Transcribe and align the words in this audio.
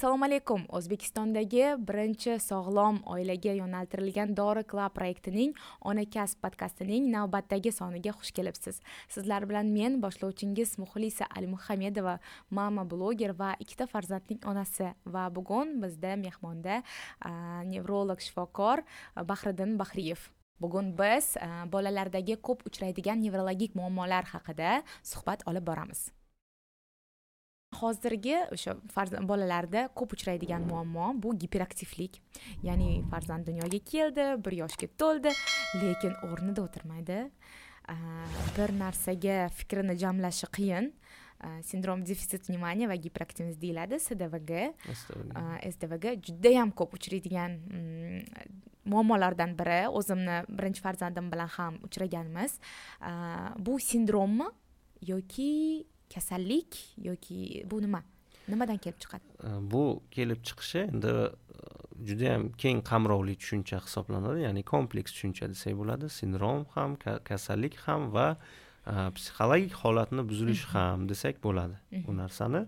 assalomu 0.00 0.24
alaykum. 0.24 0.62
O'zbekistondagi 0.72 1.64
birinchi 1.84 2.38
sog'lom 2.40 3.02
oilaga 3.12 3.52
yo'naltirilgan 3.58 4.30
dori 4.32 4.62
klab 4.64 4.94
proyektining 4.96 5.50
ona 5.84 6.06
kasb 6.14 6.38
podkastining 6.40 7.10
navbatdagi 7.12 7.68
soniga 7.68 8.14
xush 8.16 8.30
kelibsiz. 8.32 8.78
Sizlar 9.12 9.44
bilan 9.50 9.68
men 9.74 9.98
boshlovchingiz 10.00 10.78
muxlisa 10.80 11.28
alimuhamedova 11.36 12.14
mama 12.48 12.86
bloger 12.92 13.34
va 13.36 13.50
ikkita 13.60 13.84
farzandning 13.92 14.40
onasi 14.52 14.88
va 15.04 15.26
bugun 15.28 15.74
bizda 15.82 16.14
mehmonda 16.16 16.78
nevrolog 17.68 18.24
shifokor 18.24 18.80
bahriddin 19.32 19.76
bahriyev. 19.82 20.22
Bugun 20.64 20.94
biz 20.96 21.36
bolalardagi 21.74 22.38
ko'p 22.40 22.64
uchraydigan 22.72 23.20
nevrologik 23.20 23.76
muammolar 23.76 24.32
haqida 24.32 24.80
suhbat 25.12 25.44
olib 25.44 25.68
boramiz. 25.68 26.08
Hozirgi 27.78 28.36
o'sha 28.52 28.74
bolalarda 29.28 29.88
ko'p 29.94 30.14
uchraydigan 30.16 30.66
muammo 30.68 31.12
bu 31.22 31.34
giperaktivlik. 31.38 32.20
Ya'ni 32.62 33.02
farzand 33.10 33.46
dunyoga 33.46 33.78
keldi 33.92 34.26
bir 34.44 34.56
yoshga 34.62 34.88
to'ldi 35.00 35.32
lekin 35.82 36.16
o'rnida 36.28 36.64
o'tirmaydi. 36.66 37.18
Bir 38.56 38.74
narsaga 38.78 39.48
fikrini 39.58 39.98
jamlashi 39.98 40.50
qiyin. 40.56 40.92
Sindrom 41.64 42.02
defitsit 42.04 42.48
внимания 42.50 42.88
va 42.88 42.96
giperaktivность 43.00 43.60
deyiladi 43.62 43.96
sdvg 44.00 44.50
sdvg 45.70 46.18
judayam 46.26 46.70
ko'p 46.70 46.98
uchraydigan 46.98 47.54
mm, 47.56 48.18
muammolardan 48.84 49.54
biri. 49.56 49.86
O'zimni 49.88 50.42
birinchi 50.48 50.82
farzandim 50.84 51.30
bilan 51.32 51.48
ham 51.56 51.78
uchraganmiz. 51.86 52.58
Bu 53.58 53.78
sindrommi 53.80 54.50
yoki 55.06 55.86
kasallik 56.14 56.96
yoki 57.02 57.64
bu 57.70 57.82
nima? 57.82 58.02
Nimadan 58.48 58.78
kelib 58.78 58.98
chiqadi? 59.02 59.24
Bu 59.72 60.02
kelib 60.10 60.42
chiqishi 60.48 60.78
endi 60.78 61.06
e, 61.06 61.30
judayam 62.08 62.48
keng 62.62 62.82
qamrovli 62.90 63.36
tushuncha 63.42 63.78
hisoblanadi 63.86 64.42
ya'ni 64.46 64.62
kompleks 64.72 65.14
tushuncha 65.14 65.48
desak 65.52 65.76
bo'ladi. 65.80 66.10
Sindrom 66.18 66.66
ham 66.74 66.96
kasallik 67.30 67.76
ham 67.86 68.12
va 68.16 68.26
e, 68.86 68.94
psixologik 69.16 69.74
holatni 69.82 70.26
buzilishi 70.30 70.66
ham 70.74 71.08
desak 71.08 71.42
bo'ladi 71.46 72.04
bu 72.06 72.16
narsani. 72.16 72.66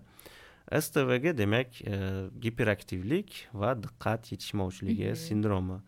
Stvga 0.85 1.37
demak 1.37 1.81
e, 1.81 1.95
giperaktivlik 2.45 3.47
va 3.53 3.75
diqqat 3.83 4.31
yetishmovchiligi 4.31 5.15
sindromi. 5.27 5.81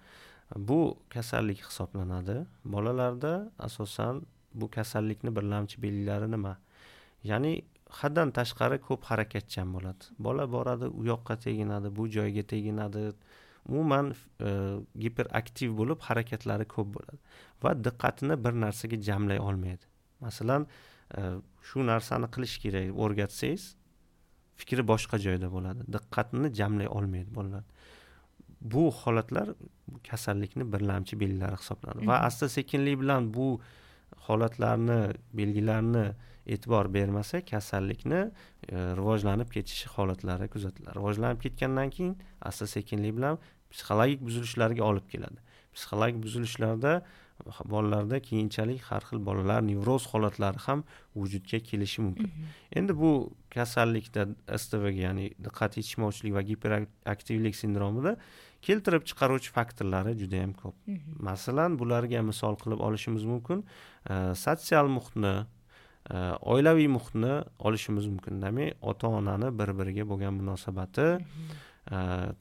Bu 0.55 0.79
kasallik 1.09 1.63
hisoblanadi. 1.69 2.38
Bolalarda 2.66 3.33
asosan 3.59 4.25
bu 4.53 4.69
kasallikni 4.72 5.35
birlamchi 5.35 5.81
belgilari 5.81 6.31
nima 6.31 6.57
ya'ni 7.31 7.53
haddan 7.99 8.31
tashqari 8.37 8.77
ko'p 8.87 9.07
harakatchan 9.11 9.73
bo'ladi. 9.75 10.11
Bola 10.27 10.45
boradi 10.55 10.87
u 10.99 11.05
yoqqa 11.11 11.35
teginadi 11.45 11.95
bu 11.97 12.07
joyga 12.17 12.43
teginadi. 12.53 13.03
Umuman 13.69 14.13
e, 14.47 14.49
giperaktiv 15.03 15.77
bo'lib 15.79 15.99
harakatlari 16.07 16.65
ko'p 16.75 16.89
bo'ladi 16.95 17.21
va 17.63 17.71
diqqatini 17.87 18.35
bir 18.45 18.53
narsaga 18.65 18.97
jamlay 19.07 19.39
olmaydi. 19.47 19.85
Masalan 20.25 20.67
e, 21.17 21.21
shu 21.67 21.85
narsani 21.91 22.27
qilish 22.35 22.57
kerak 22.63 22.99
o'rgatsangiz 23.03 23.63
fikri 24.61 24.83
boshqa 24.91 25.17
joyda 25.27 25.51
bo'ladi. 25.55 25.87
Diqqatini 25.95 26.53
jamlay 26.59 26.87
olmaydi 26.97 27.35
bolalar. 27.37 27.65
Bu 28.73 28.83
holatlar 29.01 29.47
kasallikni 30.09 30.65
birlamchi 30.73 31.19
belgilari 31.19 31.57
hisoblanadi. 31.61 32.07
Va 32.11 32.17
asta 32.29 32.49
sekinlik 32.49 32.99
bilan 33.01 33.33
bu 33.33 33.47
holatlarni 34.27 35.01
belgilarni 35.39 36.05
e'tibor 36.47 36.93
bermasa 36.93 37.41
kasallikni 37.41 38.21
e, 38.69 38.75
rivojlanib 38.99 39.49
ketishi 39.55 39.89
holatlari 39.95 40.47
kuzatiladi. 40.53 40.95
Rivojlanib 40.99 41.41
ketgandan 41.45 41.89
keyin 41.89 42.15
asta 42.41 42.67
sekinlik 42.67 43.17
bilan 43.17 43.39
psixologik 43.71 44.21
buzilishlarga 44.27 44.83
olib 44.83 45.07
keladi. 45.11 45.39
Psixologik 45.73 46.23
buzilishlarda 46.23 47.01
bolalarda 47.66 48.19
keyinchalik 48.19 48.81
har 48.89 49.03
xil 49.09 49.19
bolalar 49.25 49.61
nevroz 49.67 50.06
holatlari 50.11 50.59
ham 50.67 50.83
vujudga 51.16 51.59
kelishi 51.69 52.01
mumkin. 52.01 52.31
Endi 52.72 52.95
bu 52.97 53.12
kasallikda 53.56 54.27
stvga 54.66 54.91
ya'ni 55.07 55.25
diqqat 55.47 55.77
yetishmovchilik 55.79 56.33
va 56.38 56.44
giperaktivlik 56.51 57.56
sindromida 57.56 58.16
keltirib 58.67 59.03
chiqaruvchi 59.09 59.51
faktorlari 59.57 60.16
juda 60.22 60.41
yam 60.44 60.53
ko'p 60.62 60.75
masalan 61.29 61.77
bularga 61.81 62.22
misol 62.31 62.56
qilib 62.62 62.79
olishimiz 62.88 63.27
mumkin 63.33 63.66
e, 64.09 64.16
sotsial 64.45 64.88
muhitni 64.97 65.35
oilaviy 66.53 66.88
muhitni 66.88 67.43
olishimiz 67.59 68.07
mumkin. 68.07 68.41
Demak 68.41 68.77
ota 68.81 69.07
onani 69.07 69.51
bir 69.59 69.73
biriga 69.79 70.05
bo'lgan 70.11 70.33
munosabati 70.41 71.07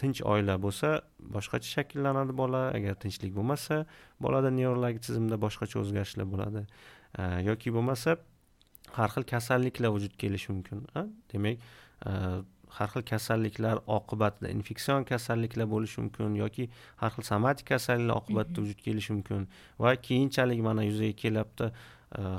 tinch 0.01 0.21
oila 0.33 0.59
bo'lsa 0.67 1.01
boshqacha 1.37 1.69
shakllanadi 1.77 2.37
bola. 2.43 2.63
Agar 2.77 2.95
tinchlik 3.03 3.33
bo'lmasa 3.39 3.85
bolada 4.21 4.51
nevrologik 4.51 5.03
tizimda 5.07 5.41
boshqacha 5.47 5.81
o'zgarishlar 5.83 6.27
bo'ladi. 6.33 6.67
Yoki 7.49 7.73
bo'lmasa 7.77 8.19
har 8.97 9.09
xil 9.15 9.25
kasalliklar 9.35 9.91
vujudga 9.97 10.19
kelishi 10.25 10.53
mumkin 10.53 10.87
demak 11.33 11.59
har 12.79 12.89
xil 12.93 13.05
kasalliklar 13.11 13.81
oqibatida 13.97 14.51
infeksion 14.57 15.05
kasalliklar 15.11 15.67
bo'lishi 15.75 16.03
mumkin 16.05 16.37
yoki 16.43 16.69
har 17.03 17.11
xil 17.15 17.25
somatik 17.31 17.67
kasalliklar 17.73 18.17
oqibatida 18.23 18.65
vujudga 18.65 18.85
kelishi 18.89 19.13
mumkin 19.17 19.47
va 19.85 19.95
keyinchalik 20.09 20.61
mana 20.69 20.87
yuzaga 20.89 21.17
kelyapti 21.23 21.71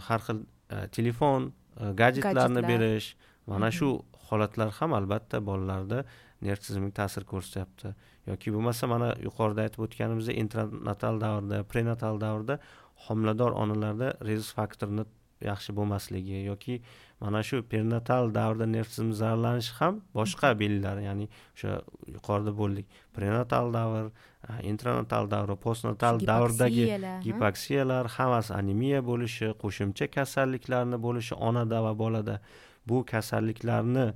har 0.07 0.21
xil 0.27 0.43
telefon 0.69 1.51
e, 1.79 1.91
gadjetlarni 2.01 2.63
berish. 2.67 3.15
Mana 3.47 3.71
shu 3.71 3.89
holatlar 4.29 4.71
ham 4.79 4.93
albatta 4.93 5.41
bolalarda 5.45 6.03
nerv 6.41 6.61
tizimiga 6.65 6.95
ta'sir 7.01 7.25
ko'rsatyapti. 7.31 7.93
Yoki 8.29 8.53
bo'lmasa 8.55 8.89
mana 8.89 9.11
yuqorida 9.27 9.67
aytib 9.67 9.85
o'tganimizdek 9.85 10.39
intranatal 10.43 11.21
davrda 11.21 11.63
prenatal 11.73 12.19
davrda 12.25 12.59
homilador 13.07 13.51
onalarda 13.63 14.13
rezus 14.29 14.51
faktorini 14.59 15.05
yaxshi 15.41 15.75
bo'lmasligi 15.77 16.45
yoki 16.45 16.81
mana 17.21 17.41
shu 17.43 17.61
perinatal 17.71 18.31
davrda 18.35 18.65
nerv 18.65 18.87
tizimi 18.91 19.13
zararlanishi 19.21 19.73
ham 19.79 20.01
boshqa 20.15 20.53
belgilar 20.59 20.97
ya'ni 21.07 21.27
o'sha 21.55 21.81
yuqorida 22.15 22.53
bo'ldik. 22.61 22.85
Prenatal 23.15 23.73
davr 23.73 24.11
intranatal 24.71 25.29
davr 25.29 25.55
postnatal 25.65 26.19
davrdagi 26.31 26.85
gipoksiyalar 27.25 28.11
hammasi 28.17 28.53
anemiya 28.59 29.01
bo'lishi 29.09 29.53
qo'shimcha 29.63 30.07
kasalliklarni 30.17 30.97
bo'lishi 31.07 31.35
onada 31.49 31.83
va 31.85 31.93
bolada 32.03 32.39
bu 32.87 33.05
kasalliklarni 33.11 34.07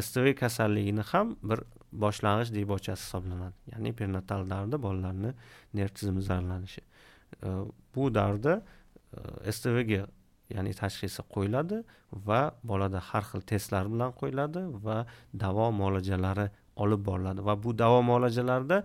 stv 0.00 0.34
kasalligini 0.42 1.04
ham 1.12 1.36
bir 1.42 1.60
boshlang'ich 2.04 2.52
debochasi 2.58 3.02
hisoblanadi 3.04 3.56
ya'ni 3.72 3.92
perinatal 3.98 4.50
davrda 4.50 4.82
bolalarni 4.86 5.32
nerv 5.74 5.92
tizimi 5.98 6.22
zararlanishi 6.22 6.82
bu 7.94 8.14
davrda 8.14 8.62
stvga 9.50 10.06
ya'ni 10.54 10.72
tashxisi 10.80 11.22
qo'yiladi 11.34 11.82
va 12.28 12.40
bolada 12.70 13.00
har 13.10 13.24
xil 13.30 13.42
testlar 13.52 13.84
bilan 13.92 14.14
qo'yiladi 14.20 14.62
va 14.86 14.98
davo 15.44 15.66
muolajalari 15.80 16.46
olib 16.84 17.04
boriladi. 17.08 17.44
Va 17.48 17.54
bu 17.64 17.74
davo 17.82 18.00
muolajalarida 18.10 18.78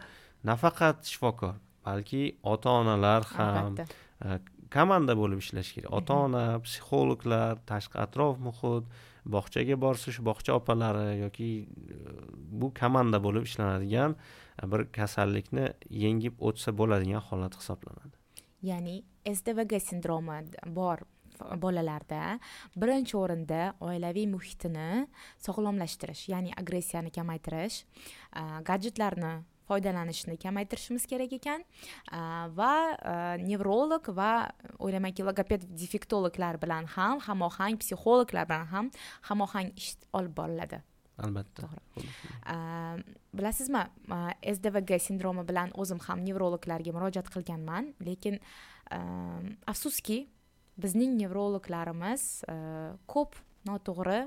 nafaqat 0.50 1.06
shifokor 1.12 1.56
balki 1.86 2.24
ota 2.54 2.70
onalar 2.82 3.24
ham 3.36 3.76
e, 3.80 4.40
komanda 4.76 5.14
bo'lib 5.22 5.40
ishlash 5.46 5.72
kerak. 5.76 5.92
Ota 6.00 6.14
ona 6.28 6.44
psixologlar 6.66 7.62
tashqi 7.72 7.98
atrof 8.06 8.40
muhit 8.48 8.86
bog'chaga 9.36 9.76
borsa 9.86 10.12
shu 10.16 10.26
bog'cha 10.30 10.56
opalari 10.60 11.20
yoki 11.24 11.50
e, 11.64 11.98
bu 12.60 12.74
komanda 12.82 13.24
bo'lib 13.26 13.48
ishlanadigan 13.50 14.18
bir 14.72 14.86
kasallikni 14.98 15.66
yengib 16.04 16.36
o'tsa 16.48 16.76
bo'ladigan 16.80 17.24
holat 17.30 17.58
hisoblanadi. 17.60 18.16
Ya'ni 18.70 18.96
sdvg 19.38 19.80
sindromi 19.90 20.40
bor 20.80 21.04
bolalarda 21.62 22.40
birinchi 22.76 23.18
o'rinda 23.18 23.74
oilaviy 23.80 24.28
muhitini 24.36 25.08
sog'lomlashtirish 25.46 26.28
ya'ni 26.34 26.54
agressiyani 26.62 27.12
kamaytirish 27.18 27.84
gadjetlarni 28.70 29.34
foydalanishni 29.68 30.38
kamaytirishimiz 30.44 31.06
kerak 31.08 31.34
ekan 31.40 31.64
va 32.58 32.72
nevrolog 33.44 34.10
va 34.18 34.32
o'ylaymanki 34.80 35.26
logoped 35.28 35.68
defektologlar 35.84 36.60
bilan 36.64 36.90
ham 36.96 37.22
hamohang 37.28 37.80
psixologlar 37.84 38.50
bilan 38.50 38.68
ham 38.74 38.92
hamohang 39.30 39.72
ish 39.76 39.96
olib 40.14 40.36
boriladi. 40.38 40.82
Albatta. 41.24 41.68
To'g'ri. 41.68 42.06
Bilasizmi 43.38 43.84
sdvg 44.56 44.98
sindromi 45.08 45.46
bilan 45.50 45.74
o'zim 45.78 46.00
ham 46.08 46.24
nevrologlarga 46.26 46.94
murojaat 46.96 47.30
qilganman 47.34 47.94
lekin 48.08 48.40
afsuski 49.74 50.18
bizning 50.80 51.18
nevrologlarimiz 51.20 52.44
e, 52.50 52.58
ko'p 53.08 53.38
noto'g'ri 53.68 54.22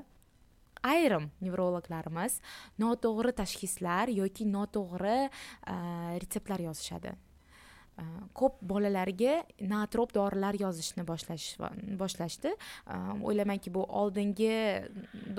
ayrim 0.87 1.29
nevrologlarimiz 1.43 2.39
noto'g'ri 2.79 3.35
tashxislar 3.37 4.13
yoki 4.13 4.47
noto'g'ri 4.49 5.17
e, 5.27 5.77
retseptlar 6.23 6.63
yozishadi. 6.69 7.15
Ko'p 8.37 8.59
bolalarga 8.61 9.39
nootrop 9.65 10.11
dorilar 10.13 10.53
yozishni 10.53 11.01
boshlash 11.01 11.55
boshlashdi. 11.97 12.51
O'ylaymanki 13.25 13.71
bu 13.73 13.81
oldingi 14.01 14.51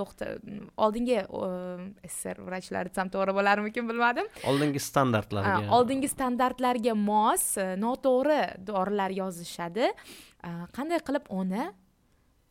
doktor 0.00 0.40
oldingi 0.74 1.20
sssr 1.22 2.40
vrachlari 2.48 2.90
desam 2.90 3.12
to'g'ri 3.14 3.36
bo'larmikin 3.36 3.86
bilmadim. 3.86 4.26
Oldingi 4.50 4.82
standartlarga. 4.82 5.68
Oldingi 5.78 6.10
standartlarga 6.10 6.96
mos 6.98 7.46
noto'g'ri 7.84 8.40
dorilar 8.72 9.14
yozishadi 9.20 9.92
qanday 10.76 11.00
qilib 11.06 11.28
ona 11.28 11.70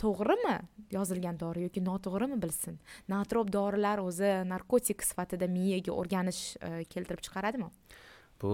to'g'rimi 0.02 0.58
yozilgan 0.94 1.38
dori 1.42 1.66
yoki 1.68 1.82
noto'g'rimi 1.84 2.38
bilsin. 2.42 2.78
Nootrop 3.12 3.50
dorilar 3.54 4.02
o'zi 4.04 4.30
narkotik 4.52 5.04
sifatida 5.06 5.50
miyaga 5.50 5.94
o'rganish 5.94 6.42
e, 6.62 6.84
keltirib 6.92 7.24
chiqaradimi? 7.26 7.70
Bu 8.42 8.52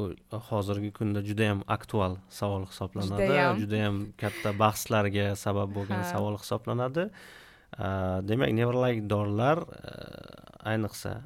hozirgi 0.50 0.94
kunda 0.96 1.24
juda 1.28 1.50
yam 1.50 1.64
aktual 1.68 2.16
savol 2.32 2.68
hisoblanadi. 2.70 3.28
Judayam. 3.64 3.98
Katta 4.22 4.54
bahslarga 4.60 5.34
sabab 5.40 5.74
bo'lgan 5.76 6.06
savol 6.08 6.40
hisoblanadi. 6.40 7.10
Demak 8.30 8.54
nevrologik 8.60 9.10
dorilar 9.12 9.66
e, 9.82 9.94
ayniqsa 10.72 11.18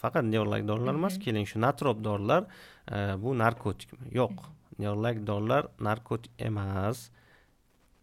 faqat 0.00 0.24
nevrologik 0.30 0.68
dorilar 0.70 0.96
emas 1.00 1.18
mhm. 1.18 1.24
keling 1.26 1.50
shu 1.50 1.60
natrop 1.60 2.00
dorilar 2.08 2.48
e, 2.88 2.96
bu 3.20 3.36
narkotikmi? 3.44 4.08
Yo'q. 4.20 4.48
Nevrologik 4.78 5.26
dorilar 5.28 5.68
narkotik 5.90 6.32
emas 6.48 7.10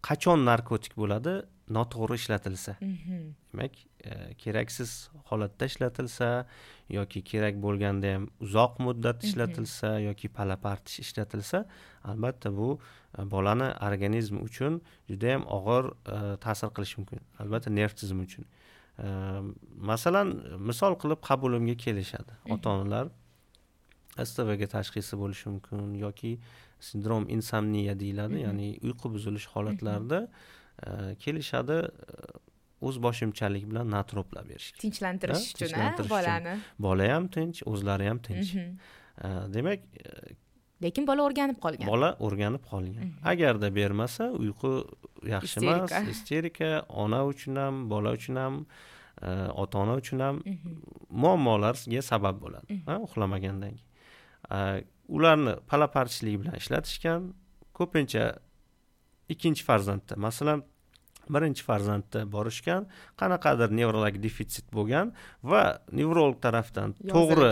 qachon 0.08 0.44
narkotik 0.50 0.94
bo'ladi 0.98 1.34
noto'g'ri 1.76 2.18
ishlatilsa 2.20 2.76
mhm. 2.80 3.20
demak 3.52 3.76
e, 4.04 4.34
keraksiz 4.42 5.10
holatda 5.30 5.68
ishlatilsa 5.70 6.28
yoki 6.96 7.22
kerak 7.30 7.60
bo'lganda 7.66 8.14
ham 8.14 8.26
uzoq 8.46 8.80
muddat 8.86 9.22
mhm. 9.22 9.28
ishlatilsa 9.28 9.92
yoki 10.08 10.28
palapartish 10.38 10.98
ishlatilsa 11.04 11.64
albatta 12.04 12.56
bu 12.56 12.68
e, 13.18 13.30
bolani 13.34 13.70
organizmi 13.88 14.42
uchun 14.48 14.82
judayam 15.10 15.46
og'ir 15.58 15.90
e, 16.16 16.18
ta'sir 16.44 16.74
qilishi 16.76 17.00
mumkin 17.00 17.20
albatta 17.44 17.70
nerv 17.80 17.96
tizimi 18.02 18.28
uchun 18.28 18.46
masalan 19.90 20.28
misol 20.68 20.94
qilib 21.02 21.20
qabulimga 21.28 21.76
kelishadi 21.84 22.32
mhm. 22.34 22.54
ota 22.54 22.74
onalar 22.76 23.06
stvga 24.32 24.66
tashxisi 24.74 25.16
bo'lishi 25.22 25.48
mumkin 25.48 25.94
yoki 26.04 26.32
sindrom 26.88 27.28
insomniya 27.36 27.94
deyiladi 28.00 28.42
ya'ni 28.46 28.68
uyqu 28.86 29.12
buzilish 29.14 29.46
holatlarida 29.54 30.20
e, 30.86 31.14
kelishadi 31.24 31.78
e, 31.82 32.16
o'zboshimchalik 32.88 33.64
bilan 33.70 33.90
natroplab 33.96 34.48
berishga. 34.52 34.78
Tinchlantirish 34.84 35.48
uchun 35.54 36.10
bolani. 36.14 36.54
Bola 36.86 37.08
ham 37.14 37.28
tinch 37.36 37.62
o'zlari 37.72 38.08
ham 38.10 38.18
tinch. 38.28 38.54
E, 38.56 39.28
demak 39.56 39.80
lekin 40.82 41.06
bola 41.06 41.28
o'rganib 41.28 41.58
qolgan. 41.64 41.86
bola 41.92 42.08
o'rganib 42.26 42.64
qolgan. 42.72 43.12
Agarda 43.32 43.74
bermasa 43.74 44.30
uyqu 44.44 44.72
yaxshi 45.34 45.62
emas 45.62 45.92
isterika 46.14 46.72
ona 47.04 47.22
uchun 47.32 47.62
ham 47.64 47.84
bola 47.90 48.16
uchun 48.18 48.42
ham 48.44 48.64
ota 49.62 49.78
ona 49.84 49.94
uchun 50.02 50.20
ham 50.26 50.42
muammolarga 51.24 52.02
sabab 52.10 52.42
bo'ladi 52.44 52.82
uxlamagandan 53.06 53.78
keyin 53.78 53.90
ularni 55.16 55.54
pala 55.70 55.86
parchalik 55.96 56.40
bilan 56.42 56.54
ishlatishgan 56.62 57.20
ko'pincha 57.78 58.24
ikkinchi 59.32 59.62
farzandda 59.68 60.14
masalan 60.26 60.62
birinchi 61.30 61.62
farzandda 61.68 62.24
borishgan 62.32 62.86
qanaqadir 63.20 63.70
nevrologik 63.80 64.22
defitsit 64.22 64.66
bo'lgan 64.76 65.12
va 65.50 65.62
nevrolog 65.98 66.40
tarafdan 66.46 66.96
to'g'ri 67.14 67.50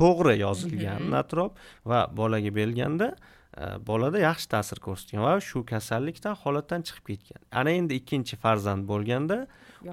to'g'ri 0.00 0.34
yozilgan. 0.40 1.00
mhm. 1.02 1.10
natrop 1.16 1.58
va 1.90 2.00
bolaga 2.20 2.54
berilganda 2.58 3.08
e, 3.12 3.64
bolada 3.88 4.18
yaxshi 4.28 4.48
ta'sir 4.54 4.78
ko'rsatgan 4.86 5.22
va 5.28 5.34
shu 5.48 5.64
kasallikdan 5.72 6.34
holatdan 6.42 6.80
chiqib 6.86 7.04
ketgan. 7.10 7.42
Ana 7.60 7.70
endi 7.80 8.00
ikkinchi 8.00 8.36
farzand 8.44 8.88
bo'lganda 8.92 9.38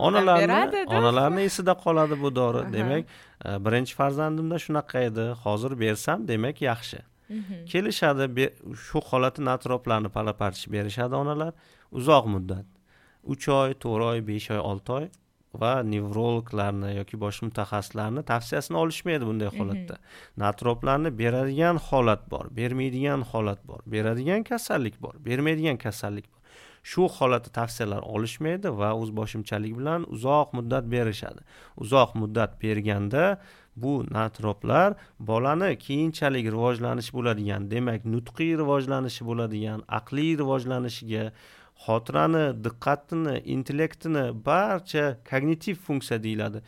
onalarni 0.07 0.85
onalarni 0.97 1.41
esida 1.49 1.73
qoladi 1.85 2.15
bu 2.23 2.35
dori. 2.39 2.65
Demak 2.73 3.03
e, 3.45 3.49
birinchi 3.65 3.93
farzandimda 4.01 4.57
shunaqa 4.65 5.05
edi 5.09 5.25
hozir 5.43 5.79
bersam 5.85 6.27
demak 6.31 6.61
yaxshi. 6.71 6.99
Kelishadi 7.71 8.49
shu 8.85 8.99
holatda 9.11 9.45
natroplarni 9.51 10.09
palapartish 10.17 10.67
berishadi 10.75 11.15
onalar. 11.15 11.53
Uzoq 11.91 12.25
muddat. 12.33 12.65
Uch 13.23 13.49
oy 13.49 13.73
to'rt 13.83 14.05
oy 14.11 14.21
besh 14.29 14.51
oy 14.55 14.61
olti 14.71 14.91
oy 14.99 15.07
va 15.61 15.71
nevrologlarni 15.83 16.95
yoki 16.95 17.17
boshqa 17.23 17.47
mutaxassislarni 17.49 18.23
tavsiyasini 18.31 18.77
olishmaydi 18.77 19.25
bunday 19.29 19.49
mhm. 19.49 19.59
holatda. 19.59 19.95
Natroplarni 20.37 21.09
beradigan 21.21 21.77
holat 21.89 22.29
bor 22.31 22.45
bermaydigan 22.59 23.21
holat 23.31 23.61
bor 23.67 23.81
beradigan 23.85 24.43
kasallik 24.43 25.01
bor 25.01 25.15
bermaydigan 25.29 25.77
kasallik 25.77 26.27
bor 26.33 26.38
shu 26.83 27.07
holatda 27.07 27.49
tavsiyalar 27.59 28.01
olishmaydi 28.15 28.69
va 28.79 28.89
o'zboshimchalik 29.01 29.77
bilan 29.79 30.05
uzoq 30.15 30.53
muddat 30.57 30.85
berishadi. 30.91 31.41
Uzoq 31.77 32.15
muddat 32.15 32.61
berganda 32.63 33.37
bu 33.75 34.05
natroplar 34.11 34.93
bolani 35.19 35.77
keyinchalik 35.77 36.45
rivojlanishi 36.55 37.13
bo'ladigan 37.17 37.71
demak 37.71 38.05
nutqiy 38.05 38.57
rivojlanishi 38.61 39.23
bo'ladigan 39.29 39.79
aqliy 39.99 40.37
rivojlanishiga 40.41 41.31
xotirani 41.85 42.45
diqqatini 42.65 43.35
intellektini 43.55 44.25
barcha 44.45 45.05
kognitiv 45.29 45.75
funksiya 45.75 46.23
deyiladi 46.23 46.61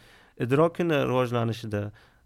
idrokini 0.46 1.00
rivojlanishida 1.12 1.82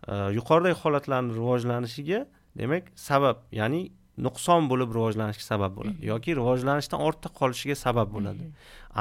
e, 0.07 0.13
yuqoridagi 0.37 0.77
holatlarni 0.83 1.33
rivojlanishiga 1.39 2.25
demak 2.57 2.83
sabab 2.95 3.37
ya'ni 3.51 3.81
nuqson 4.17 4.69
bo'lib 4.71 4.94
rivojlanishga 4.95 5.44
sabab 5.44 5.75
bo'ladi 5.77 6.07
yoki 6.12 6.35
rivojlanishdan 6.39 7.01
ortda 7.07 7.31
qolishiga 7.39 7.75
sabab 7.75 8.13
bo'ladi. 8.15 8.51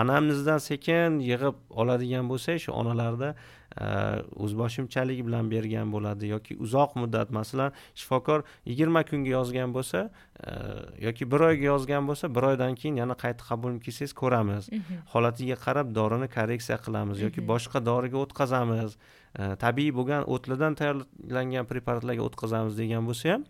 Anamnezdan 0.02 0.58
sekin 0.58 1.20
yig'ib 1.22 1.60
oladigan 1.70 2.26
bo'lsak 2.30 2.58
shu 2.64 2.72
onalarda 2.80 3.34
o'zboshimchalik 4.44 5.22
bilan 5.26 5.50
bergan 5.50 5.90
bo'ladi 5.94 6.30
yoki 6.30 6.56
uzoq 6.66 6.94
muddat 7.02 7.30
masalan 7.30 7.72
shifokor 7.94 8.44
yigirma 8.70 9.02
kunga 9.10 9.30
yozgan 9.30 9.74
bo'lsa 9.74 10.10
yoki 11.06 11.30
bir 11.30 11.40
oyga 11.48 11.64
yozgan 11.72 12.06
bo'lsa 12.10 12.34
bir 12.34 12.42
oydan 12.50 12.74
keyin 12.74 12.96
yana 13.02 13.14
qayta 13.24 13.42
qabulga 13.50 13.80
kelsangiz 13.86 14.12
ko'ramiz. 14.22 14.70
Mhm. 14.72 15.02
holatiga 15.14 15.56
qarab 15.66 15.94
dorini 15.98 16.28
korreksiya 16.36 16.78
qilamiz 16.86 17.20
yoki 17.26 17.40
mhm. 17.40 17.48
boshqa 17.52 17.86
doriga 17.90 18.18
o'tkazamiz. 18.24 18.96
Tabiiy 19.64 19.92
bo'lgan 19.98 20.22
o'tlidan 20.34 20.74
tayyorlangan 20.78 21.66
preparatlarga 21.70 22.22
o'tkazamiz 22.28 22.74
degan 22.82 23.02
bo'lsa 23.10 23.32
ham 23.32 23.42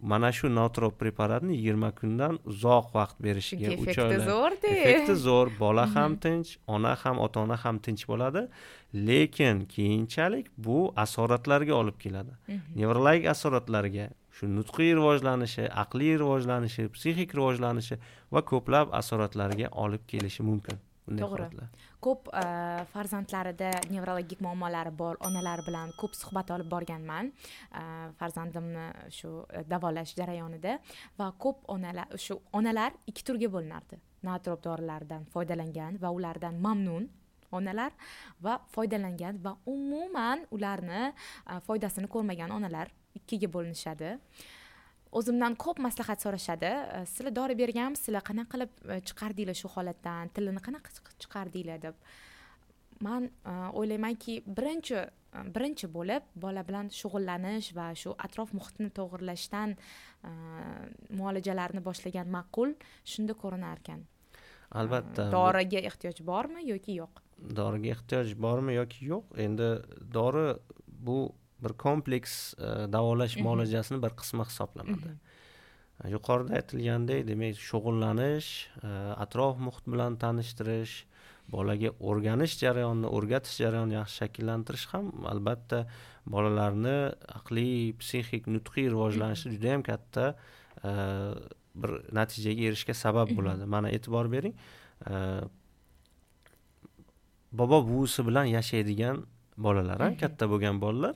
mana 0.00 0.32
shu 0.32 0.48
notrop 0.48 0.98
preparatni 1.00 1.56
yigirma 1.56 1.90
kundan 2.00 2.38
uzoq 2.52 2.92
vaqt 2.94 3.16
berishiga 3.26 3.72
uch 3.82 3.98
oylar 4.04 4.26
zo'rda 4.30 4.72
effekti 4.74 5.16
zo'r. 5.26 5.52
Bola 5.60 5.86
ham 5.94 6.12
mhm. 6.12 6.20
tinch 6.24 6.56
ona 6.66 6.94
ham 7.02 7.18
ota 7.18 7.40
ona 7.40 7.56
ham 7.64 7.78
tinch 7.78 8.04
bo'ladi. 8.10 8.46
Lekin 9.08 9.64
keyinchalik 9.74 10.46
bu 10.58 10.92
asoratlarga 11.04 11.74
olib 11.74 11.98
keladi. 12.04 12.32
Mhm. 12.48 12.60
nevrologik 12.80 13.26
asoratlarga 13.34 14.10
shu 14.36 14.48
nutqiy 14.56 14.92
rivojlanishi 14.98 15.64
aqliy 15.82 16.16
rivojlanishi 16.22 16.88
psixik 16.96 17.30
rivojlanishi 17.38 17.96
va 18.32 18.42
ko'plab 18.50 18.92
asoratlarga 19.00 19.70
olib 19.84 20.02
kelishi 20.12 20.42
mumkin 20.50 20.82
bunday 21.06 21.24
to'g'ri 21.24 21.68
ko'p 22.06 22.30
e, 22.40 22.44
farzandlarida 22.92 23.70
nevrologik 23.90 24.42
muammolari 24.46 24.92
bor 25.02 25.18
onalar 25.28 25.62
bilan 25.66 25.92
ko'p 26.00 26.14
suhbat 26.18 26.50
olib 26.54 26.70
borganman. 26.70 27.32
E, 27.80 27.82
farzandimni 28.20 28.86
shu 29.18 29.30
e, 29.50 29.64
davolash 29.70 30.14
jarayonida 30.18 30.78
va 31.18 31.30
ko'p 31.44 31.64
onalar 31.76 32.18
shu 32.26 32.38
onalar 32.52 32.98
ikki 33.06 33.26
turga 33.30 33.52
bo'linardi. 33.56 34.00
Nootrop 34.26 34.62
dorilardan 34.64 35.26
foydalangan 35.34 36.00
va 36.02 36.10
ulardan 36.18 36.60
mamnun 36.66 37.08
onalar 37.56 37.92
va 38.42 38.58
foydalangan 38.74 39.38
va 39.44 39.56
umuman 39.66 40.42
ularni 40.50 41.02
foydasini 41.66 42.10
ko'rmagan 42.14 42.50
onalar 42.58 42.90
ikkiga 43.18 43.48
bo'linishadi 43.54 44.16
o'zimdan 45.12 45.56
ko'p 45.64 45.78
maslahat 45.86 46.22
so'rashadi. 46.24 46.70
Sizlar 47.12 47.34
dori 47.40 47.58
berganmisizlar 47.58 48.24
qanaqa 48.30 48.52
qilib 48.54 48.72
chiqardinglar 49.10 49.58
shu 49.62 49.68
holatdan 49.76 50.32
tilini 50.34 50.62
qanaqa 50.66 51.12
chiqardinglar 51.22 51.82
deb 51.86 51.94
man 53.00 53.28
o'ylaymanki 53.52 54.42
birinchi 54.58 54.96
e, 54.96 55.08
birinchi 55.54 55.88
bo'lib 55.92 56.28
bola 56.44 56.64
bilan 56.68 56.90
shug'ullanish 56.98 57.72
va 57.78 57.90
shu 58.02 58.14
atrof 58.26 58.54
muhitni 58.58 58.90
to'g'irlashdan 58.98 59.76
muolajalarni 61.20 61.82
boshlagan 61.88 62.30
ma'qul 62.36 62.72
shunda 63.14 63.36
ko'rinar 63.42 63.82
ekan 63.84 64.06
albatta 64.80 65.30
doriga 65.32 65.82
ehtiyoj 65.90 66.22
bormi 66.26 66.66
yoki 66.66 66.96
yo'q? 67.00 67.22
Doriga 67.58 67.92
ehtiyoj 67.96 68.32
bormi 68.46 68.76
yoki 68.76 69.10
yo'q? 69.10 69.36
Endi 69.46 69.68
dori 70.18 70.46
bu 71.08 71.18
bir 71.62 71.72
kompleks 71.72 72.54
e, 72.54 72.92
davolash 72.92 73.36
muolajasini 73.36 74.02
bir 74.02 74.14
qismi 74.20 74.44
hisoblanadi. 74.44 75.16
Yuqorida 76.12 76.58
aytilgandek 76.60 77.26
demak 77.28 77.60
shug'ullanish 77.68 78.50
e, 78.82 78.88
atrof 79.24 79.60
muhit 79.68 79.86
bilan 79.92 80.18
tanishtirish 80.20 81.04
bolaga 81.52 81.92
o'rganish 82.10 82.58
jarayonini 82.62 83.08
o'rgatish 83.16 83.60
jarayonini 83.62 83.96
yaxshi 84.00 84.22
shakllantirish 84.22 84.86
ham 84.92 85.12
albatta 85.32 85.84
bolalarni 86.34 86.96
aqliy 87.38 87.94
psixik 88.00 88.48
nutqiy 88.50 88.90
rivojlanishida 88.94 89.54
juda 89.56 89.76
yam 89.76 89.86
katta 89.90 90.26
e, 90.82 90.90
bir 91.76 91.92
natijaga 92.18 92.68
erishishga 92.68 92.94
sabab 93.04 93.32
bo'ladi. 93.38 93.64
Mana 93.76 93.92
e'tibor 93.96 94.28
bering 94.32 94.54
bobo 97.52 97.80
buvisi 97.88 98.26
bilan 98.26 98.44
yashaydigan 98.52 99.24
bolalar 99.56 100.18
katta 100.20 100.48
bo'lgan 100.50 100.80
bolalar 100.80 101.14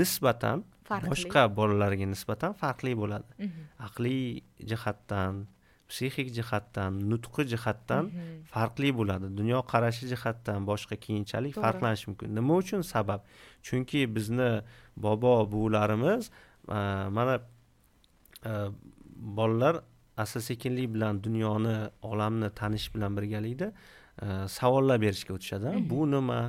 nisbatan 0.00 0.64
boshqa 0.88 1.42
bolalarga 1.58 2.06
nisbatan 2.14 2.52
farqli 2.62 2.92
bo'ladi. 3.02 3.48
Aqliy 3.86 4.22
jihatdan 4.70 5.46
psixik 5.90 6.28
jihatdan 6.36 6.92
nutqi 7.10 7.42
jihatdan 7.52 8.04
farqli 8.54 8.90
bo'ladi. 8.98 9.26
Dunyoqarashi 9.40 10.04
jihatdan 10.12 10.66
boshqa 10.70 10.96
keyinchalik 11.04 11.54
farqlanishi 11.64 12.06
mumkin. 12.10 12.28
Nima 12.38 12.54
uchun 12.62 12.82
sabab? 12.94 13.20
Chunki 13.66 14.00
bizni 14.16 14.50
bobo 14.96 15.34
buvilarimiz 15.52 16.30
mana 17.16 17.34
bolalar 19.38 19.74
asta 20.16 20.40
sekinlik 20.40 20.88
bilan 20.94 21.22
dunyoni 21.26 21.76
olamni 22.02 22.48
tanish 22.60 22.86
bilan 22.94 23.16
birgalikda 23.16 23.72
savollar 24.58 25.00
berishga 25.00 25.32
o'tishadi. 25.34 25.68
Bu 25.90 26.00
nima 26.10 26.40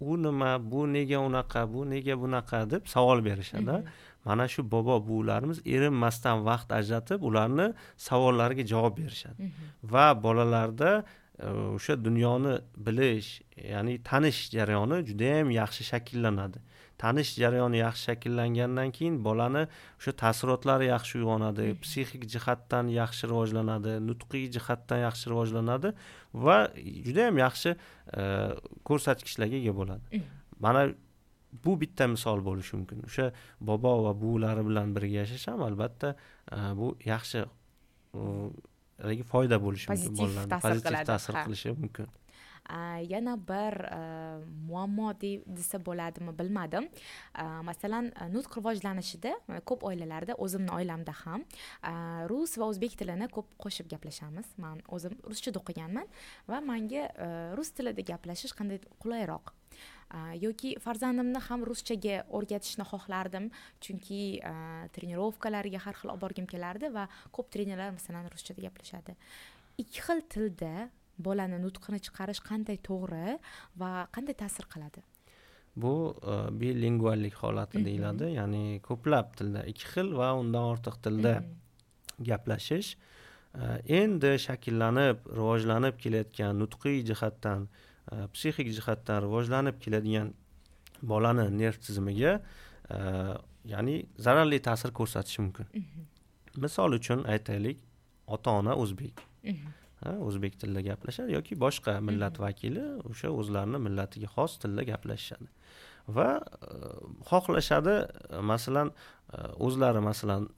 u 0.00 0.16
nima 0.16 0.58
bu 0.70 0.86
nega 0.92 1.18
unaqa 1.18 1.66
bu 1.72 1.84
nega 1.90 2.14
bunaqa 2.22 2.70
deb 2.70 2.86
savol 2.86 3.24
berishadi. 3.24 3.82
Mana 4.24 4.48
shu 4.48 4.62
bobo 4.70 4.96
buvilarimiz 5.08 5.58
erinmasdan 5.66 6.44
vaqt 6.48 6.72
ajratib 6.80 7.22
ularni 7.22 7.72
savollariga 7.96 8.64
javob 8.72 8.98
berishadi. 8.98 9.50
Va 9.82 10.06
bolalarda 10.24 10.90
e, 11.38 11.46
o'sha 11.76 11.94
dunyoni 12.04 12.54
bilish 12.86 13.30
ya'ni 13.72 14.02
tanish 14.10 14.40
jarayoni 14.56 14.98
judayam 15.08 15.50
yaxshi 15.60 15.82
shakllanadi 15.92 16.58
tanish 17.02 17.32
jarayoni 17.42 17.80
yaxshi 17.80 18.10
shakllangandan 18.10 18.92
keyin 18.96 19.18
bolani 19.24 19.64
o'sha 19.98 20.14
taassurotlari 20.22 20.88
yaxshi 20.90 21.20
uyg'onadi 21.20 21.66
psixik 21.82 22.24
jihatdan 22.34 22.90
yaxshi 22.94 23.30
rivojlanadi 23.32 23.98
nutqiy 24.08 24.46
jihatdan 24.56 25.04
yaxshi 25.06 25.32
rivojlanadi 25.32 25.92
va 26.46 26.56
judayam 27.06 27.42
yaxshi 27.44 27.74
e, 27.74 28.24
ko'rsatkichlarga 28.88 29.60
ega 29.62 29.76
bo'ladi. 29.80 30.22
Mana 30.64 30.88
bu 31.64 31.78
bitta 31.80 32.08
misol 32.14 32.42
bo'lishi 32.48 32.76
mumkin. 32.78 33.04
O'sha 33.08 33.30
bobo 33.70 33.94
va 34.06 34.12
buvilari 34.22 34.66
bilan 34.68 34.96
birga 34.96 35.22
yashash 35.22 35.46
ham 35.52 35.62
albatta 35.68 36.14
e, 36.52 36.58
bu 36.80 36.96
yaxshi 37.12 37.46
foyda 39.32 39.58
bo'lishi 39.62 39.86
mumkin 39.90 40.58
pozitiv 40.64 41.04
ta'sir 41.10 41.34
qilishi 41.44 41.74
mumkin 41.82 42.08
yana 43.08 43.36
bir 43.36 43.74
muammo 44.68 45.12
desa 45.20 45.78
bo'ladimi 45.78 46.34
bilmadim 46.38 46.88
masalan 47.64 48.12
nutq 48.34 48.58
rivojlanishida 48.60 49.32
ko'p 49.64 49.84
oilalarda 49.90 50.36
o'zimni 50.38 50.72
oilamda 50.78 51.14
ham 51.24 51.44
rus 52.30 52.58
va 52.58 52.68
o'zbek 52.72 52.98
tilini 53.00 53.28
ko'p 53.28 53.54
qo'shib 53.64 53.88
gaplashamiz 53.92 54.52
man 54.58 54.82
o'zim 54.88 55.16
ruschada 55.24 55.62
o'qiganman 55.62 56.06
va 56.48 56.60
manga 56.60 57.08
rus 57.56 57.72
tilida 57.72 58.04
gaplashish 58.12 58.54
qanday 58.58 58.82
qulayroq 59.02 59.54
yoki 60.40 60.76
farzandimni 60.80 61.40
ham 61.48 61.64
ruschaga 61.68 62.22
o'rgatishni 62.36 62.84
xohlardim 62.92 63.50
chunki 63.84 64.40
trenirovkalarga 64.96 65.80
har 65.84 65.94
xil 66.00 66.12
olib 66.12 66.22
borgim 66.24 66.46
kelardi 66.52 66.92
va 66.92 67.08
ko'p 67.32 67.50
trenerlar 67.52 67.92
masalan 67.96 68.28
ruschada 68.32 68.64
gaplashadi 68.66 69.16
ikki 69.82 70.00
xil 70.06 70.24
tilda 70.34 70.88
bolani 71.26 71.58
nutqini 71.66 71.98
chiqarish 72.06 72.40
qanday 72.48 72.78
to'g'ri 72.88 73.38
va 73.80 73.90
qanday 74.14 74.36
ta'sir 74.42 74.64
qiladi? 74.72 75.02
Bu 75.82 75.94
bilinguallik 76.60 77.34
holati 77.42 77.84
deyiladi. 77.88 78.32
Ya'ni 78.38 78.80
ko'plab 78.88 79.34
tilda 79.38 79.62
ikki 79.72 79.86
xil 79.92 80.08
va 80.20 80.32
undan 80.40 80.64
ortiq 80.72 80.96
tilda 81.04 81.34
gaplashish. 82.28 82.90
Endi 84.00 84.32
shakllanib 84.46 85.28
rivojlanib 85.38 85.94
kelayotgan 86.02 86.58
nutqiy 86.62 86.98
jihatdan 87.10 87.68
psixik 88.34 88.68
jihatdan 88.76 89.22
rivojlanib 89.26 89.76
keladigan 89.84 90.34
bolani 91.12 91.46
nerv 91.62 91.78
tizimiga 91.86 92.32
ya'ni 93.72 93.96
zararli 94.26 94.58
ta'sir 94.68 94.90
ko'rsatishi 94.98 95.40
mumkin. 95.46 95.66
Misol 96.64 96.98
uchun 96.98 97.20
aytaylik 97.34 97.78
ota 98.34 98.50
ona 98.60 98.72
o'zbek 98.82 99.14
o'zbek 100.06 100.58
tilida 100.60 100.82
gaplashadi 100.90 101.32
yoki 101.38 101.58
boshqa 101.66 101.98
millat 102.08 102.40
vakili 102.40 102.84
o'sha 103.10 103.30
o'zlarini 103.40 103.78
millatiga 103.86 104.28
xos 104.36 104.58
tilda 104.62 104.84
gaplashishadi 104.90 105.48
va 106.16 106.28
xohlashadi 107.30 107.96
masalan 108.52 108.92
o'zlari 109.66 110.00
masalan 110.10 110.48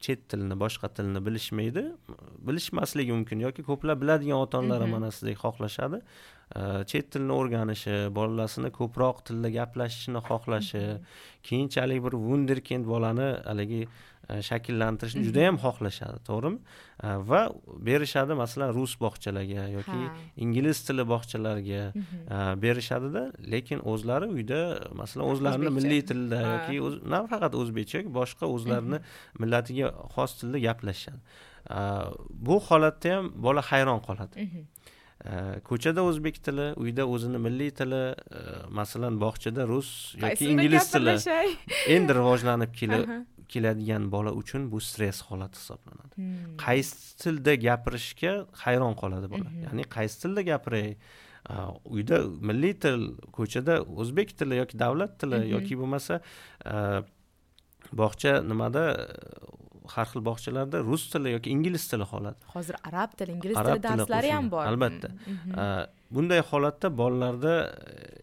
chet 0.00 0.28
tilini 0.30 0.56
boshqa 0.64 0.88
tilni 0.96 1.20
bilishmaydi 1.26 1.84
bilishmasligi 2.48 3.12
mumkin 3.18 3.44
yoki 3.46 3.62
ko'plab 3.70 4.02
biladigan 4.02 4.42
ota 4.44 4.58
onalar 4.62 4.80
ham 4.84 4.92
mana 4.96 5.10
sizdek 5.16 5.38
xohlashadi 5.44 6.02
chet 6.90 7.10
tilini 7.12 7.34
o'rganishi 7.38 7.96
bolalasini 8.18 8.70
ko'proq 8.78 9.24
tilda 9.30 9.50
gaplashishini 9.58 10.20
xohlashi 10.28 10.82
keyinchalik 11.48 12.04
bir 12.06 12.14
vunderkind 12.28 12.86
bolani 12.92 13.28
haligi 13.50 13.82
e, 13.84 13.88
shakllantirishni 14.48 15.22
juda 15.28 15.40
yam 15.46 15.56
xohlashadi 15.64 16.18
to'g'rimi? 16.28 16.58
Va 17.30 17.40
berishadi 17.88 18.36
masalan 18.42 18.74
rus 18.78 18.92
bog'chalarga 19.04 19.64
yoki 19.76 20.00
ingliz 20.44 20.82
tili 20.86 21.04
bog'chalariga 21.12 21.82
berishadida 22.64 23.22
lekin 23.52 23.78
o'zlari 23.92 24.26
uyda 24.36 24.60
masalan 25.00 25.24
o'zlarini 25.32 25.70
milliy 25.78 26.02
tilida 26.10 26.38
yoki 26.52 26.76
nafaqat 27.14 27.52
o'zbekcha 27.60 28.04
boshqa 28.18 28.44
o'zlarini 28.56 28.98
millatiga 29.40 29.86
xos 30.14 30.30
tilda 30.40 30.58
gaplashishadi. 30.66 31.20
Bu 32.46 32.60
holatda 32.68 33.16
ham 33.16 33.32
bola 33.46 33.62
hayron 33.70 34.00
qoladi. 34.08 34.48
Ko'chada 35.68 36.04
o'zbek 36.08 36.36
tili 36.46 36.66
uyda 36.82 37.04
o'zini 37.14 37.38
milliy 37.46 37.70
tili 37.78 38.02
masalan 38.80 39.14
bog'chada 39.24 39.62
rus 39.72 39.90
yoki 40.22 40.52
ingliz 40.52 40.92
tili. 40.92 41.16
endi 41.96 42.12
rivojlanib 42.20 42.72
keladigan 43.52 44.10
bola 44.12 44.32
uchun 44.42 44.68
bu 44.72 44.80
stress 44.80 45.22
holati 45.28 45.58
hisoblanadi. 45.60 46.14
Hmm. 46.16 46.56
qaysi 46.64 47.16
tilda 47.22 47.54
gapirishga 47.66 48.34
hayron 48.64 48.94
qoladi 49.02 49.30
bola? 49.34 49.48
Ya'ni 49.64 49.88
qaysi 49.96 50.22
tilda 50.22 50.42
gapiray? 50.52 50.96
Uyda 51.94 52.18
milliy 52.48 52.74
til 52.82 53.04
ko'chada 53.32 53.80
o'zbek 54.02 54.34
tili 54.38 54.58
yoki 54.60 54.76
davlat 54.84 55.14
tili 55.20 55.38
yoki 55.54 55.78
bo'lmasa 55.80 56.20
bog'cha 58.00 58.32
nimada 58.50 58.84
har 59.96 60.06
xil 60.12 60.24
bog'chalarda 60.30 60.82
rus 60.90 61.04
tili 61.12 61.34
yoki 61.36 61.54
ingliz 61.56 61.84
tili 61.90 62.06
qoladi 62.12 62.52
hozir 62.56 62.76
arab 62.90 63.14
tili 63.18 63.36
ingliz 63.36 63.56
tili 63.66 63.82
darslari 63.88 64.30
ham 64.36 64.50
bor. 64.54 64.64
albatta. 64.72 65.08
Mm-hmm. 65.08 65.96
bunday 66.10 66.40
holatda 66.50 66.88
bolalarda 67.00 67.54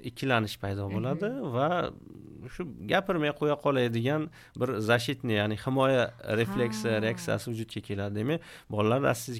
ikkilanish 0.09 0.57
paydo 0.63 0.89
bo'ladi 0.95 1.29
va 1.55 1.69
shu 2.55 2.65
gapirmay 2.91 3.31
qo'ya 3.39 3.55
qolay 3.65 3.87
degan 3.97 4.29
bir 4.59 4.69
защитный 4.89 5.37
ya'ni 5.41 5.57
himoya 5.65 6.03
refleksi 6.39 6.89
reaksiyasi 7.05 7.51
vujudga 7.51 7.81
keladi 7.87 8.15
demak 8.19 8.41
bolalar 8.69 9.11
asta 9.11 9.31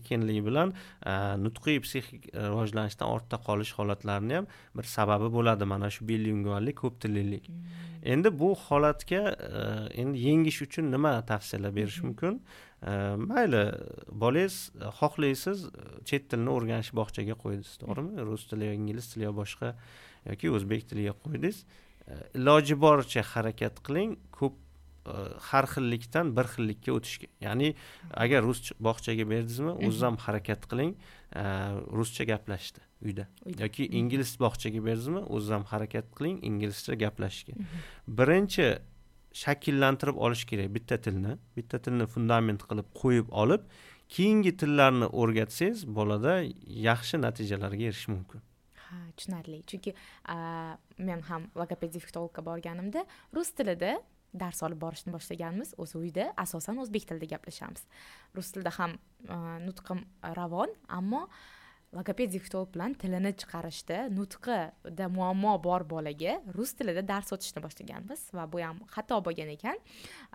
bilan 0.48 0.74
nutqiy 1.46 1.79
psixik 1.86 2.22
rivojlanishdan 2.34 3.08
ortda 3.15 3.38
qolish 3.48 3.74
holatlarini 3.79 4.36
ham 4.39 4.48
bir 4.75 4.84
sababi 4.84 5.27
bo'ladi. 5.38 5.65
Mana 5.65 5.89
shu 5.89 6.08
bilinguallik 6.08 6.75
ko'p 6.84 7.01
tillilik. 7.01 7.46
Endi 8.13 8.31
bu 8.39 8.53
holatga 8.67 9.24
endi 10.01 10.24
yengish 10.27 10.62
uchun 10.67 10.91
nima 10.91 11.13
tavsiyalar 11.25 11.75
berish 11.75 12.01
mumkin? 12.03 12.41
Mayli 13.29 13.63
bolangiz 14.24 14.71
xohlaysiz 15.00 15.65
chet 16.05 16.29
tilini 16.29 16.51
o'rganish 16.57 16.91
bog'chaga 17.00 17.35
qo'ydingiz 17.43 17.77
to'g'rimi? 17.81 18.27
Rus 18.29 18.45
tili 18.50 18.69
yo 18.69 18.74
ingliz 18.79 19.13
tili 19.13 19.25
yo 19.25 19.33
boshqa 19.41 19.74
yoki 20.29 20.51
o'zbek 20.57 20.89
tiliga 20.89 21.13
qo'ydingiz. 21.24 21.63
Iloji 22.38 22.75
boricha 22.85 23.24
harakat 23.33 23.81
qiling. 23.88 24.17
Ko'p 24.38 24.55
e, 24.55 24.64
har 25.50 25.65
xillikdan 25.74 26.33
bir 26.38 26.50
xillikka 26.53 26.95
o'tishga. 26.97 27.27
Ya'ni 27.41 27.74
agar 28.13 28.43
rus 28.43 28.71
bog'chaga 28.88 29.25
berdingizmi 29.29 29.74
o'ziz 29.88 30.01
ham 30.07 30.17
harakat 30.25 30.67
qiling 30.71 30.95
e, 30.95 31.43
ruscha 31.97 32.24
gaplashishda 32.31 32.81
uyda. 33.05 33.27
Yoki 33.63 33.89
ingliz 34.00 34.35
bog'chaga 34.45 34.81
berdingizmi 34.88 35.24
o'ziz 35.35 35.51
ham 35.55 35.65
harakat 35.71 36.09
qiling 36.17 36.38
inglizcha 36.50 36.97
gaplashishga. 37.03 37.53
Birinchi 38.19 38.67
shakllantirib 39.43 40.17
olish 40.25 40.45
kerak 40.50 40.74
bitta 40.77 40.97
tilni. 41.07 41.38
Bitta 41.57 41.81
tilni 41.85 42.07
fundament 42.15 42.65
qilib 42.69 42.89
qo'yib 43.01 43.29
olib 43.43 43.69
keyingi 44.15 44.57
tillarni 44.62 45.07
o'rgatsangiz 45.21 45.85
bolada 46.00 46.33
yaxshi 46.89 47.21
natijalarga 47.21 47.83
erishish 47.89 48.09
mumkin. 48.15 48.41
Ha 48.85 48.97
tushunarli. 49.17 49.62
Chunki 49.69 49.93
men 51.09 51.21
ham 51.29 51.50
logoped 51.62 51.93
defektologga 51.95 52.45
borganimda 52.50 53.05
rus 53.35 53.51
tilida 53.57 53.95
dars 54.39 54.62
olib 54.68 54.80
borishni 54.82 55.13
boshlaganmiz 55.15 55.74
o'zi 55.82 55.98
uyda 56.00 56.30
asosan 56.46 56.80
o'zbek 56.84 57.08
tilida 57.10 57.30
gaplashamiz. 57.36 57.84
Rus 58.36 58.51
tilida 58.56 58.74
ham 58.80 58.98
e, 59.27 59.38
nutqim 59.65 60.04
ravon 60.38 60.74
ammo 61.00 61.25
logoped 61.96 62.34
diftolog 62.34 62.72
bilan 62.74 62.96
tilini 63.00 63.32
chiqarishda 63.42 64.00
nutqida 64.18 65.08
muammo 65.18 65.54
bor 65.63 65.86
bolaga 65.94 66.36
rus 66.58 66.74
tilida 66.80 67.04
dars 67.12 67.32
o'tishni 67.36 67.63
boshlaganmiz 67.63 68.25
va 68.38 68.48
bu 68.51 68.62
ham 68.65 68.82
xato 68.96 69.22
bo'lgan 69.27 69.54
ekan. 69.56 69.80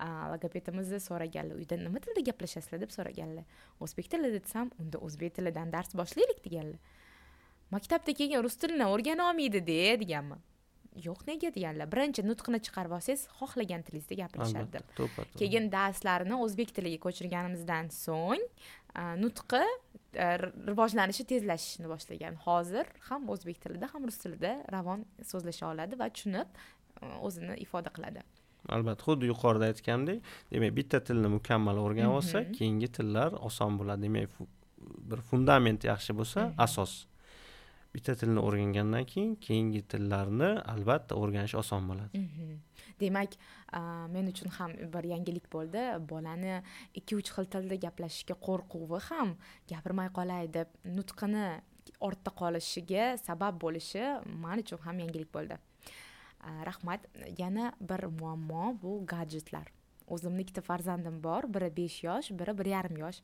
E, 0.05 0.09
logopedimizni 0.33 1.01
so'raganlar 1.09 1.61
uyda 1.61 1.81
nima 1.85 2.03
tilda 2.05 2.25
gaplashasizlar 2.31 2.83
deb 2.85 2.95
so'raganlar. 2.97 3.45
O'zbek 3.85 4.11
tilida 4.15 4.41
desam 4.47 4.73
unda 4.81 5.03
o'zbek 5.07 5.37
tilidan 5.39 5.73
dars 5.77 5.95
boshlaylik 6.03 6.45
deganlar. 6.47 6.81
Maktabda 7.71 8.15
keyin 8.19 8.43
rus 8.43 8.57
tilini 8.59 8.87
o'rgana 8.91 9.29
olmaydida 9.31 10.01
deganman. 10.01 10.41
Yo'q 11.07 11.21
nega 11.31 11.51
deganlar 11.57 11.87
birinchi 11.95 12.25
nutqini 12.31 12.61
chiqarib 12.67 12.93
olsangiz 12.99 13.23
xohlagan 13.39 13.87
tilingizda 13.87 14.15
gapirishadi 14.23 14.83
albatta 14.83 15.39
keyin 15.41 15.71
darslarni 15.77 16.37
o'zbek 16.45 16.75
tiliga 16.77 16.99
ko'chirganimizdan 17.07 17.93
so'ng 18.05 18.45
nutqi 19.25 19.63
rivojlanishi 20.69 21.25
tezlashishni 21.33 21.89
boshlagan. 21.89 22.35
Hozir 22.47 22.87
ham 23.09 23.29
o'zbek 23.35 23.61
tilida 23.63 23.87
ham 23.93 24.07
rus 24.09 24.19
tilida 24.19 24.53
ravon 24.75 25.05
so'zlasha 25.31 25.71
oladi 25.73 25.99
va 25.99 26.09
tushunib 26.15 26.49
o'zini 27.27 27.55
ifoda 27.65 27.91
qiladi. 27.97 28.25
Albatta 28.77 29.07
xuddi 29.07 29.31
yuqorida 29.31 29.71
aytgandek 29.73 30.19
demak 30.53 30.75
bitta 30.79 31.01
tilni 31.07 31.29
mukammal 31.37 31.79
o'rganib 31.85 32.17
olsa 32.19 32.43
keyingi 32.57 32.89
tillar 32.97 33.39
oson 33.49 33.79
bo'ladi. 33.81 34.03
Demak 34.09 34.29
bir 35.11 35.21
fundament 35.31 35.85
yaxshi 35.85 36.17
bo'lsa 36.19 36.51
asos 36.67 36.93
bitta 37.95 38.15
tilni 38.15 38.41
o'rgangandan 38.47 39.05
keyin 39.13 39.33
keyingi 39.47 39.83
tillarni 39.93 40.51
albatta 40.75 41.17
o'rganish 41.21 41.55
oson 41.63 41.89
bo'ladi. 41.91 42.21
Mhm. 42.25 42.59
Demak 43.01 43.35
men 44.15 44.27
uchun 44.33 44.51
ham 44.59 44.77
bir 44.95 45.05
yangilik 45.13 45.47
bo'ldi. 45.55 45.83
Bolani 46.13 46.63
ikki 46.95 47.17
uch 47.21 47.31
xil 47.35 47.47
tilda 47.55 47.77
gaplashishga 47.87 48.37
qo'rquvi 48.47 49.01
ham 49.09 49.35
gapirmay 49.73 50.09
qolay 50.19 50.53
deb 50.59 50.69
nutqini 50.97 51.47
ortda 52.09 52.31
qolishiga 52.43 53.05
sabab 53.27 53.61
bo'lishi 53.65 54.05
man 54.45 54.63
uchun 54.65 54.79
ham 54.87 55.03
yangilik 55.05 55.33
bo'ldi. 55.37 55.59
Rahmat. 56.69 57.01
Yana 57.39 57.73
bir 57.81 58.07
muammo 58.21 58.65
bu 58.83 58.93
gadjetlar. 59.07 59.67
O'zimni 60.09 60.43
ikkita 60.47 60.63
farzandim 60.63 61.23
bor. 61.23 61.43
Biri 61.55 61.69
besh 61.77 61.99
yosh 62.05 62.31
biri 62.31 62.59
bir 62.59 62.67
yarim 62.67 62.97
yosh. 62.97 63.21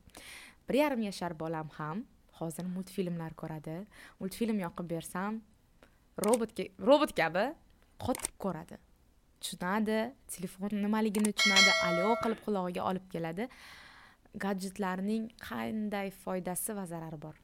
Bir 0.69 0.75
yarim 0.83 1.01
yashar 1.09 1.39
bolam 1.39 1.69
ham 1.79 2.05
hozir 2.39 2.65
multfilmlar 2.75 3.31
ko'radi. 3.41 3.77
Multfilm 4.19 4.59
yoqib 4.65 4.87
bersam 4.95 5.41
robotga 6.25 6.63
robot 6.89 7.11
kabi 7.21 7.45
qotib 8.05 8.33
ko'radi. 8.43 8.77
Tushunadi 9.41 9.97
telefon 10.35 10.71
nimaligini 10.85 11.31
tushunadi 11.37 11.71
alo 11.87 12.15
qilib 12.23 12.39
qulog'iga 12.45 12.81
olib 12.89 13.05
keladi. 13.13 13.49
Gadjetlarning 14.43 15.23
qanday 15.49 16.07
foydasi 16.23 16.75
va 16.77 16.85
zarari 16.93 17.19
bor? 17.25 17.35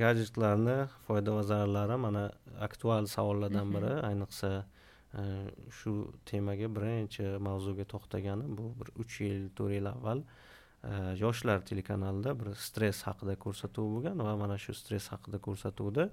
Gadjetlarni 0.00 0.76
foyda 1.06 1.30
va 1.36 1.42
zararlari 1.50 1.96
mana 2.06 2.24
aktual 2.66 3.06
savollardan 3.14 3.72
biri. 3.76 3.92
Ayniqsa 4.08 4.50
shu 5.78 5.92
temaga 6.30 6.68
birinchi 6.76 7.24
mavzuga 7.48 7.84
to'xtaganim 7.92 8.50
bu 8.58 8.66
bir 8.78 8.88
uch 9.02 9.14
yil 9.24 9.48
to'rt 9.56 9.74
yil 9.78 9.86
avval 9.94 10.22
yoshlar 11.18 11.64
telekanalida 11.70 12.34
bir 12.40 12.54
stress 12.54 13.02
haqida 13.02 13.34
ko'rsatuv 13.44 13.88
bo'lgan 13.94 14.20
va 14.26 14.36
mana 14.36 14.58
shu 14.58 14.74
stress 14.74 15.08
haqida 15.12 15.38
ko'rsatuvda 15.46 16.10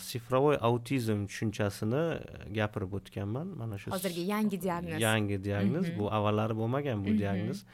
sifrovoy 0.00 0.56
autizm 0.60 1.26
tushunchasini 1.26 2.04
gapirib 2.54 2.92
o'tganman. 2.98 3.46
Mana 3.46 3.78
shu 3.78 3.90
hozirgi 3.90 4.20
yangi 4.20 4.62
diagnoz. 4.62 5.00
yangi 5.00 5.44
diagnoz. 5.44 5.86
Bu 5.98 6.10
avvallari 6.12 6.56
bo'lmagan 6.56 7.04
bu 7.04 7.18
diagnoz. 7.18 7.64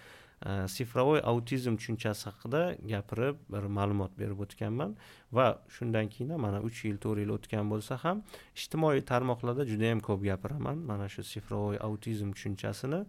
Sifrovoy 0.68 1.20
autizm 1.24 1.76
tushunchasi 1.76 2.30
haqida 2.30 2.76
gapirib 2.92 3.36
bir 3.52 3.62
ma'lumot 3.78 4.12
berib 4.18 4.40
o'tganman 4.44 4.96
va 5.32 5.46
shundan 5.68 6.08
keyin 6.08 6.30
ham 6.30 6.40
mana 6.40 6.60
uch 6.68 6.84
yil 6.84 6.96
to'rt 7.04 7.18
yil 7.22 7.30
o'tgan 7.36 7.70
bo'lsa 7.72 7.96
ham 8.04 8.22
ijtimoiy 8.56 9.04
tarmoqlarda 9.12 9.64
judayam 9.72 10.00
ko'p 10.00 10.24
gapiraman. 10.30 10.76
Mana 10.90 11.08
shu 11.08 11.22
sifrovoy 11.22 11.76
autizm 11.88 12.32
tushunchasini 12.36 13.00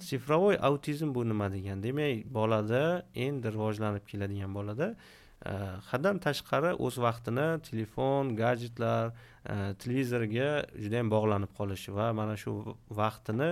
sifrovoy 0.00 0.56
autizm 0.60 1.14
bu 1.14 1.28
nima 1.28 1.52
degan? 1.52 1.82
Demak 1.82 2.26
bolada 2.34 3.06
endi 3.14 3.52
rivojlanib 3.52 4.04
keladigan 4.06 4.54
bolada 4.54 4.94
e, 5.46 5.52
haddan 5.90 6.18
tashqari 6.26 6.74
o'z 6.86 6.98
vaqtini 7.06 7.46
telefon 7.68 8.36
gadjetlar 8.36 9.12
e, 9.12 9.54
televizorga 9.82 10.50
judayam 10.82 11.10
bog'lanib 11.16 11.52
qolishi 11.58 11.94
va 11.98 12.12
mana 12.12 12.36
shu 12.42 12.76
vaqtini 13.00 13.50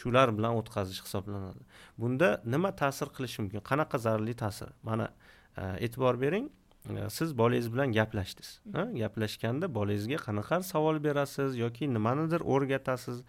shular 0.00 0.28
bilan 0.36 0.58
o'tkazish 0.60 1.00
hisoblanadi. 1.06 1.62
Bunda 1.98 2.28
nima 2.44 2.70
ta'sir 2.82 3.08
qilishi 3.16 3.42
mumkin? 3.42 3.60
Qanaqa 3.70 3.98
zararli 4.06 4.34
ta'sir? 4.44 4.70
Mana 4.82 5.10
e, 5.56 5.62
e'tibor 5.86 6.20
bering 6.20 6.50
siz 7.08 7.38
bolangiz 7.38 7.72
bilan 7.72 7.92
gaplashdingiz. 7.92 8.60
Gaplashganda 9.02 9.74
bolangizga 9.74 10.18
qanaqa 10.26 10.62
savol 10.62 11.04
berasiz 11.04 11.56
yoki 11.56 11.88
nimanidir 11.94 12.40
o'rgatasiz? 12.40 13.22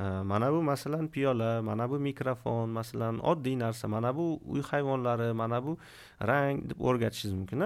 Mana 0.00 0.52
bu 0.52 0.62
masalan 0.62 1.08
piyola 1.08 1.62
mana 1.62 1.90
bu 1.90 1.98
mikrofon 1.98 2.68
masalan 2.68 3.18
oddiy 3.30 3.58
narsa 3.58 3.88
mana 3.88 4.16
bu 4.16 4.40
uy 4.44 4.62
hayvonlari 4.62 5.32
mana 5.32 5.58
bu 5.64 5.78
rang 6.30 6.70
deb 6.70 6.80
o'rgatishingiz 6.80 7.34
mumkin 7.38 7.60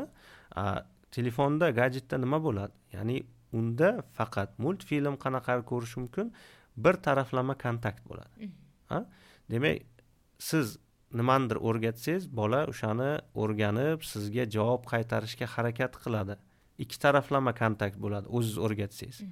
telefonda 1.11 1.71
gadjetda 1.71 2.19
nima 2.19 2.38
bo'ladi? 2.45 2.75
Ya'ni 2.93 3.17
unda 3.53 3.88
faqat 4.19 4.59
multfilm 4.64 5.17
qanaqa 5.25 5.62
ko'rish 5.71 5.97
mumkin? 6.01 6.33
Bir 6.77 6.95
taraflama 7.07 7.55
kontakt 7.64 8.03
bo'ladi. 8.09 8.51
Demak 9.51 9.83
siz 10.38 10.77
nimanidir 11.21 11.59
o'rgatsangiz 11.69 12.29
bola 12.41 12.61
o'shani 12.73 13.11
o'rganib 13.43 14.05
sizga 14.12 14.45
javob 14.57 14.85
qaytarishga 14.93 15.47
harakat 15.55 15.97
qiladi. 16.05 16.37
Ikki 16.85 16.99
taraflama 17.05 17.53
kontakt 17.62 17.97
bo'ladi 18.05 18.27
o'ziz 18.37 18.59
o'rgatsangiz 18.64 19.23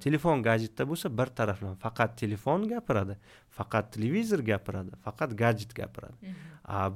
telefon 0.00 0.42
gadjetda 0.42 0.84
bo'lsa 0.88 1.10
bir 1.18 1.26
taraflama 1.26 1.74
faqat 1.74 2.18
telefon 2.18 2.68
gapiradi 2.68 3.16
faqat 3.50 3.92
televizor 3.92 4.38
gapiradi 4.38 4.90
faqat 5.04 5.38
gadjet 5.38 5.74
gapiradi. 5.74 6.34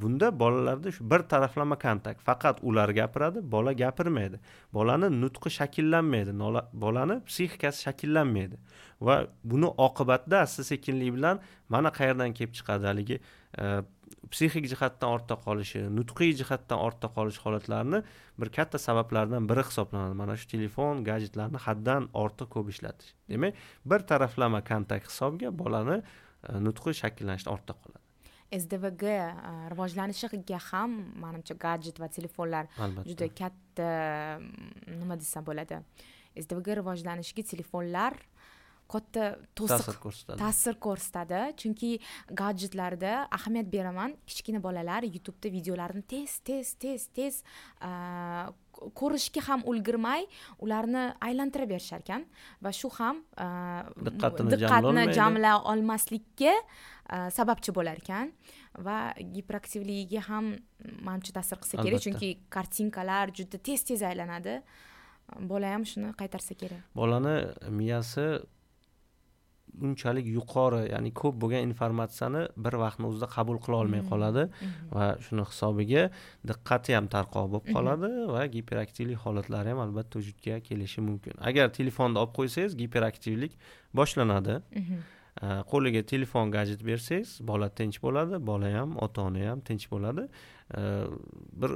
Bunda 0.03 0.31
bolalarda 0.41 0.93
shu 0.93 1.11
bir 1.11 1.19
taraflama 1.19 1.79
kontakt 1.79 2.23
faqat 2.23 2.59
ular 2.63 2.89
gapiradi 2.89 3.43
bola 3.53 3.73
gapirmaydi. 3.73 4.41
Bolani 4.75 5.11
nutqi 5.23 5.51
shakllanmaydi 5.51 6.33
bolani 6.73 7.21
psixikasi 7.25 7.83
shakllanmaydi. 7.83 8.57
Va 9.01 9.27
buni 9.45 9.67
oqibatida 9.67 10.41
asta 10.41 10.65
sekinlik 10.65 11.15
bilan 11.15 11.41
mana 11.69 11.91
qayerdan 11.99 12.33
kelib 12.33 12.55
chiqadi 12.55 12.87
haligi 12.87 13.21
psixik 14.31 14.67
jihatdan 14.73 15.13
ortda 15.17 15.37
qolishi 15.47 15.83
nutqiy 15.99 16.33
jihatdan 16.41 16.79
ortda 16.87 17.09
qolish 17.17 17.39
holatlarini 17.45 18.03
bir 18.41 18.49
katta 18.57 18.79
sabablardan 18.79 19.49
biri 19.51 19.65
hisoblanadi. 19.69 20.15
Mana 20.23 20.37
shu 20.41 20.49
telefon 20.55 21.05
gadjetlarni 21.09 21.61
haddan 21.67 22.09
ortiq 22.23 22.51
ko'p 22.55 22.73
ishlatish. 22.75 23.15
Demak 23.31 23.55
bir 23.91 24.01
taraflama 24.11 24.61
kontakt 24.71 25.11
hisobiga 25.11 25.53
bolani 25.63 26.03
nutqi 26.67 26.95
shakllanishda 27.03 27.51
ortda 27.57 27.75
qoladi. 27.85 28.03
Sdvg 28.63 29.05
rivojlanishiga 29.73 30.59
ham 30.71 30.93
manimcha 31.23 31.55
gadjet 31.67 31.97
va 32.03 32.09
telefonlar 32.19 32.69
juda 33.09 33.27
katta 33.41 33.89
nima 35.01 35.17
desam 35.23 35.45
bo'ladi 35.49 35.81
sdvg 36.45 36.77
rivojlanishiga 36.81 37.43
telefonlar 37.53 38.15
katta 38.93 39.23
to'siq 39.59 39.87
ta'sir 40.43 40.75
ko'rsatadi. 40.87 41.41
chunki 41.61 41.91
gadjetlarda 42.41 43.13
ahamiyat 43.39 43.69
beraman 43.75 44.11
kichkina 44.29 44.61
bolalar 44.67 45.03
youtubeda 45.15 45.49
videolarni 45.57 46.03
tez 46.13 46.39
tez 46.49 46.75
tez 46.83 47.03
tez 47.17 47.35
ko'rishga 49.01 49.41
ham 49.49 49.61
ulgurmay 49.71 50.27
ularni 50.65 51.03
aylantirib 51.29 51.69
berishar 51.75 52.01
ekan 52.05 52.23
va 52.65 52.71
shu 52.81 52.89
ham 52.99 53.17
diqqatni 54.07 55.07
jamlay 55.19 55.57
olmaslikka 55.73 56.53
sababchi 57.39 57.71
bo'lar 57.79 57.97
ekan 58.03 58.33
va 58.87 58.99
giperaktivligiga 59.37 60.21
ham 60.29 60.45
manimcha 61.07 61.33
ta'sir 61.39 61.57
qilsa 61.63 61.77
kerak. 61.85 62.01
Chunki 62.07 62.29
kartinkalar 62.57 63.27
juda 63.39 63.59
tez 63.69 63.81
tez 63.89 64.03
aylanadi. 64.11 64.61
Bola 65.51 65.73
ham 65.75 65.85
shuni 65.91 66.13
qaytarsa 66.21 66.55
kerak. 66.61 66.83
Bolani 67.01 67.37
miyasi 67.79 68.27
unchalik 69.87 70.27
yuqori 70.37 70.83
ya'ni 70.93 71.11
ko'p 71.21 71.35
bo'lgan 71.43 71.63
informatsiyani 71.71 72.43
bir 72.65 72.75
vaqtni 72.85 73.09
o'zida 73.11 73.29
qabul 73.37 73.59
qila 73.65 73.77
olmay 73.83 74.03
qoladi 74.11 74.45
va 74.97 75.07
shuni 75.27 75.45
hisobiga 75.51 76.03
diqqati 76.51 76.97
ham 76.97 77.07
tarqoq 77.17 77.51
bo'lib 77.53 77.67
qoladi 77.77 78.11
va 78.35 78.47
giperaktivlik 78.57 79.19
holatlari 79.25 79.75
ham 79.75 79.83
albatta 79.87 80.19
vujudga 80.21 80.61
kelishi 80.69 81.01
mumkin. 81.09 81.35
Agar 81.49 81.67
telefonni 81.79 82.19
olib 82.23 82.35
qo'ysangiz 82.39 82.73
giperaktivlik 82.83 83.53
boshlanadi. 83.99 84.57
Qo'liga 85.73 86.03
telefon 86.13 86.51
gadjet 86.57 86.83
bersangiz 86.91 87.39
bola 87.51 87.69
tinch 87.79 87.99
bo'ladi 88.05 88.41
bola 88.51 88.73
ham 88.79 88.97
ota 89.07 89.29
ona 89.29 89.51
ham 89.51 89.61
tinch 89.69 89.87
bo'ladi. 89.93 90.29
Bir 91.61 91.71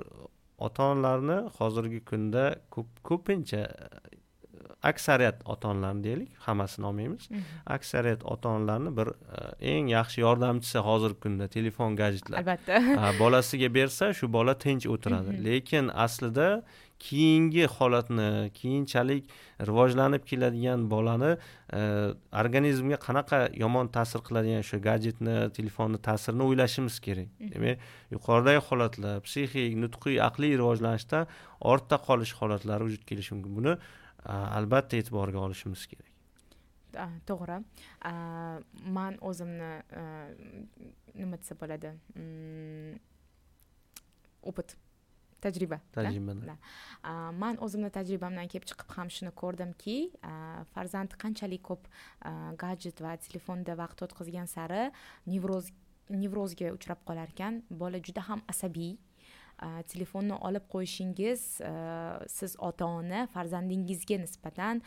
ota 0.67 0.83
onalarni 0.93 1.39
hozirgi 1.59 2.01
kunda 2.11 2.45
ko'p 2.75 2.89
ko'pincha 3.09 3.63
aksariyat 4.83 5.43
ota 5.45 5.69
onalarni 5.69 6.05
deylik 6.05 6.29
hammasini 6.39 6.87
olmaymiz. 6.87 7.29
Aksariyat 7.67 8.25
ota 8.25 8.49
onalarni 8.49 8.97
bir 8.97 9.09
eng 9.61 9.91
yaxshi 9.91 10.21
yordamchisi 10.21 10.79
hozirgi 10.79 11.21
kunda 11.21 11.49
telefon 11.49 11.97
gadjetlar 11.97 12.39
albatta. 12.39 13.03
Bolasiga 13.23 13.75
bersa 13.75 14.15
shu 14.15 14.33
bola 14.33 14.59
tinch 14.59 14.87
o'tiradi. 14.87 15.45
Lekin 15.45 15.89
aslida 15.89 16.63
keyingi 17.01 17.65
holatni 17.67 18.51
keyinchalik 18.55 19.25
rivojlanib 19.69 20.25
keladigan 20.31 20.91
bolani 20.91 21.31
organizmga 22.43 22.99
qanaqa 23.07 23.39
yomon 23.63 23.89
ta'sir 23.97 24.21
qiladigan 24.27 24.65
o'sha 24.65 24.81
gadjetni 24.89 25.37
telefonni 25.57 26.01
ta'sirini 26.09 26.45
o'ylashimiz 26.49 27.01
kerak. 27.07 27.31
Demak 27.55 27.87
yuqoridagi 28.17 28.61
holatlar 28.69 29.25
psixik 29.27 29.79
nutqiy 29.85 30.21
aqliy 30.29 30.59
rivojlanishda 30.61 31.25
ortda 31.73 31.97
qolish 32.09 32.35
holatlari 32.41 32.89
vujudga 32.89 33.09
kelishi 33.13 33.35
mumkin. 33.35 33.57
Buni 33.59 33.77
albatta 34.25 34.97
e'tiborga 34.97 35.39
olishimiz 35.47 35.87
kerak. 35.93 36.09
To'g'ri. 37.27 37.61
Man 38.99 39.19
o'zimni 39.21 39.73
nima 41.15 41.39
desa 41.39 41.57
bo'ladi? 41.61 41.95
Mm, 42.17 42.95
opit 44.43 44.77
tajriba 45.41 45.81
tajriba 45.93 46.57
man 47.43 47.59
o'zimni 47.67 47.91
tajribamdan 47.97 48.51
kelib 48.53 48.67
chiqib 48.71 48.95
ham 48.97 49.13
shuni 49.17 49.33
ko'rdimki 49.43 49.97
farzand 50.75 51.17
qanchalik 51.23 51.63
ko'p 51.71 51.89
gadjet 52.65 53.01
va 53.07 53.15
telefonda 53.27 53.77
vaqt 53.83 54.05
o'tkazgan 54.07 54.51
sari 54.55 54.83
nevroz 55.33 55.71
nevrozga 56.23 56.73
uchrab 56.77 57.05
qolar 57.09 57.33
ekan 57.35 57.63
bola 57.83 58.03
juda 58.09 58.27
ham 58.29 58.45
asabiy 58.55 58.93
telefonni 59.93 60.35
olib 60.49 60.69
qo'yishingiz 60.75 61.41
siz 62.37 62.57
ota 62.59 62.87
ona 62.87 63.27
farzandingizga 63.35 64.21
nisbatan 64.25 64.83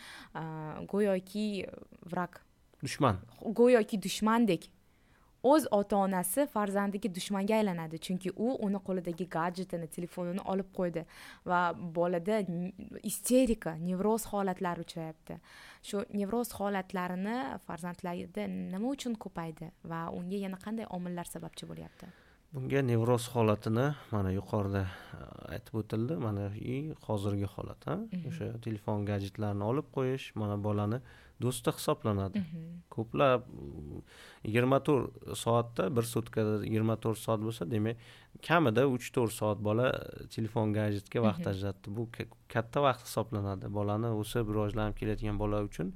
go'yoki 0.94 1.48
vrak 2.14 2.42
dushman. 2.84 3.20
Go'yoki 3.42 4.02
dushmandek. 4.04 4.70
O'z 5.44 5.66
ota 5.76 5.98
onasi 6.00 6.46
farzandiga 6.48 7.10
dushmanga 7.16 7.56
aylanadi 7.58 7.98
chunki 8.06 8.32
u 8.32 8.54
uni 8.66 8.80
qo'lidagi 8.88 9.26
gadjetini 9.36 9.90
telefonini 9.96 10.46
olib 10.54 10.70
qo'ydi 10.78 11.04
va 11.52 11.60
bolada 11.98 12.40
isterika 13.12 13.76
nevroz 13.90 14.30
holatlari 14.32 14.88
uchrayapti. 14.88 15.40
Shu 15.84 16.06
nevroz 16.22 16.56
holatlarini 16.60 17.38
farzandlarda 17.68 18.48
nima 18.56 18.96
uchun 18.96 19.20
ko'paydi 19.28 19.74
va 19.84 20.06
unga 20.20 20.44
yana 20.48 20.64
qanday 20.66 20.88
omillar 21.00 21.28
sababchi 21.36 21.68
bo'lyapti 21.74 22.23
bunga 22.54 22.82
nevroz 22.86 23.24
holatini 23.34 23.86
mana 24.12 24.32
yuqorida 24.32 24.84
aytib 25.56 25.78
o'tildi 25.82 26.18
mana 26.26 26.44
hozirgi 27.08 27.48
holat 27.54 27.88
mhm. 27.88 28.28
o'sha 28.30 28.50
telefon 28.66 29.06
gadjetlarni 29.10 29.66
olib 29.72 29.88
qo'yish 29.96 30.26
mana 30.42 30.58
bolani 30.68 31.00
do'sti 31.42 31.72
hisoblanadi. 31.78 32.40
Mhm. 32.40 32.70
ko'plab 32.94 33.46
yigirma 34.46 34.78
to'rt 34.88 35.38
soatda 35.44 35.88
bir 35.96 36.06
sutkada 36.14 36.54
yigirma 36.66 36.96
to'rt 37.04 37.20
soat 37.26 37.40
bo'lsa 37.48 37.66
demak 37.72 37.98
kamida 38.48 38.84
uch 38.96 39.08
to'rt 39.16 39.34
soat 39.40 39.60
bola 39.68 39.88
telefon 40.36 40.74
gadjetga 40.78 41.24
vaqt 41.28 41.40
mhm. 41.40 41.50
ajratdi. 41.52 41.96
Bu 41.98 42.04
katta 42.54 42.84
vaqt 42.88 43.08
hisoblanadi. 43.08 43.72
Bolani 43.78 44.12
o'sib 44.22 44.52
rivojlanib 44.56 44.96
kelayotgan 45.00 45.40
bola 45.44 45.64
uchun 45.70 45.94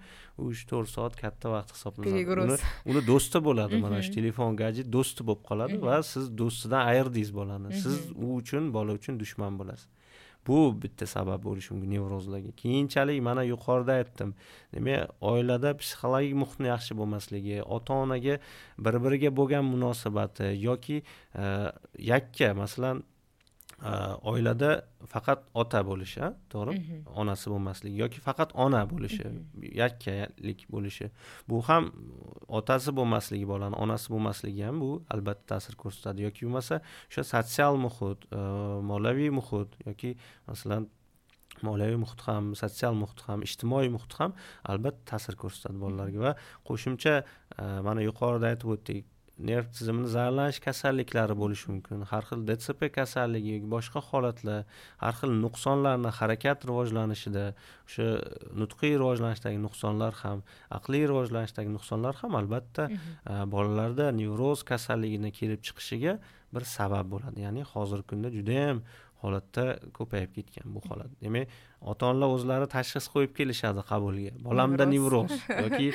uch 0.47 0.63
to'rt 0.71 0.89
soat 0.95 1.19
katta 1.23 1.53
vaqt 1.55 1.75
hisoblanadi. 1.75 2.25
Uni 2.47 2.57
uni 2.89 3.05
do'sti 3.11 3.43
bo'ladi 3.49 3.81
mana 3.85 4.01
shu 4.01 4.11
mhm. 4.11 4.17
telefon 4.19 4.57
gadjet 4.63 4.91
do'sti 4.97 5.27
bo'lib 5.27 5.43
qoladi 5.49 5.81
va 5.89 6.01
siz 6.13 6.25
do'stidan 6.41 6.81
ayırdingiz 6.93 7.31
bolani. 7.39 7.73
Siz 7.83 7.97
u 8.15 8.27
uchun 8.41 8.73
bola 8.77 8.97
uchun 8.99 9.21
dushman 9.23 9.61
bo'lasiz 9.61 9.87
bu 10.47 10.59
bitta 10.81 11.05
sabab 11.07 11.43
bo'lishi 11.43 11.73
mumkin 11.73 11.91
nevrozlarga. 11.95 12.51
Keyinchalik 12.61 13.21
mana 13.21 13.43
yuqorida 13.43 13.97
aytdim. 13.99 14.33
Demak 14.73 15.11
oilada 15.31 15.73
psixologik 15.81 16.35
muhitni 16.43 16.71
yaxshi 16.73 16.97
bo'lmasligi 16.99 17.61
ota 17.77 17.99
onaga 18.05 18.39
bir 18.85 18.95
biriga 19.03 19.33
bo'lgan 19.39 19.65
munosabati 19.73 20.53
yoki 20.67 20.97
e, 21.43 21.43
yakka 22.11 22.53
masalan 22.63 23.03
oilada 24.31 24.69
faqat 25.13 25.43
ota 25.53 25.83
bo'lishi 25.85 26.31
to'g'rimi 26.49 26.79
mhm. 26.79 27.03
onasi 27.21 27.49
bo'lmasligi 27.53 27.97
yoki 28.03 28.19
faqat 28.27 28.49
ona 28.65 28.81
bo'lishi 28.89 29.25
mhm. 29.27 29.67
yakkalik 29.81 30.65
bo'lishi. 30.73 31.11
Bu 31.49 31.61
ham 31.67 31.91
otasi 32.59 32.91
bo'lmasligi 32.99 33.47
bolani 33.53 33.75
onasi 33.75 34.07
bo'lmasligi 34.13 34.63
ham 34.65 34.81
bu 34.81 34.91
albatta 35.13 35.45
ta'sir 35.53 35.75
ko'rsatadi. 35.83 36.25
Yoki 36.27 36.47
bo'lmasa 36.47 36.81
o'sha 37.09 37.23
sotsial 37.33 37.77
muhit 37.85 38.19
moliyaviy 38.91 39.29
muhit 39.39 39.69
yoki 39.85 40.15
masalan 40.47 40.89
moliyaviy 41.61 41.97
muhit 42.03 42.21
ham 42.27 42.55
sotsial 42.61 42.97
muhit 43.01 43.21
ham 43.27 43.43
ijtimoiy 43.47 43.89
muhit 43.95 44.13
ham 44.19 44.33
albatta 44.73 45.05
ta'sir 45.11 45.37
ko'rsatadi 45.43 45.77
bolalarga 45.83 46.19
va 46.25 46.33
qo'shimcha 46.69 47.13
mana 47.87 48.01
yuqorida 48.09 48.51
aytib 48.53 48.73
o'tdik 48.75 49.05
nerv 49.39 49.67
tizimini 49.69 50.09
zararlanish 50.09 50.59
kasalliklari 50.65 51.35
bo'lishi 51.37 51.69
mumkin. 51.71 52.01
Har 52.11 52.25
xil 52.29 52.43
dtsp 52.49 52.89
kasalligi 52.97 53.55
yoki 53.55 53.69
boshqa 53.75 54.01
holatlar 54.09 54.63
har 55.03 55.13
xil 55.19 55.33
nuqsonlarni 55.43 56.11
harakat 56.19 56.65
rivojlanishida 56.69 57.45
o'sha 57.87 58.07
nutqiy 58.61 58.95
rivojlanishdagi 59.01 59.61
nuqsonlar 59.67 60.17
ham 60.23 60.43
aqliy 60.79 61.05
rivojlanishdagi 61.11 61.73
nuqsonlar 61.77 62.17
ham 62.21 62.39
albatta 62.41 62.89
mhm. 62.89 63.51
bolalarda 63.53 64.11
nevroz 64.21 64.65
kasalligini 64.71 65.31
kelib 65.39 65.61
chiqishiga 65.69 66.17
bir 66.53 66.63
sabab 66.77 67.11
bo'ladi. 67.13 67.45
Ya'ni 67.45 67.63
hozirgi 67.73 68.07
kunda 68.11 68.33
judayam 68.37 68.81
holatda 69.21 69.65
ko'payib 69.97 70.31
ketgan 70.37 70.75
bu 70.75 70.81
holat. 70.89 71.11
Demak 71.21 71.47
ota 71.81 72.09
onalar 72.09 72.33
o'zlari 72.35 72.67
tashxis 72.71 73.05
qo'yib 73.13 73.33
kelishadi 73.37 73.83
qabulga. 73.91 74.33
Bolamda 74.47 74.85
nevroz 74.89 75.33
yoki 75.63 75.91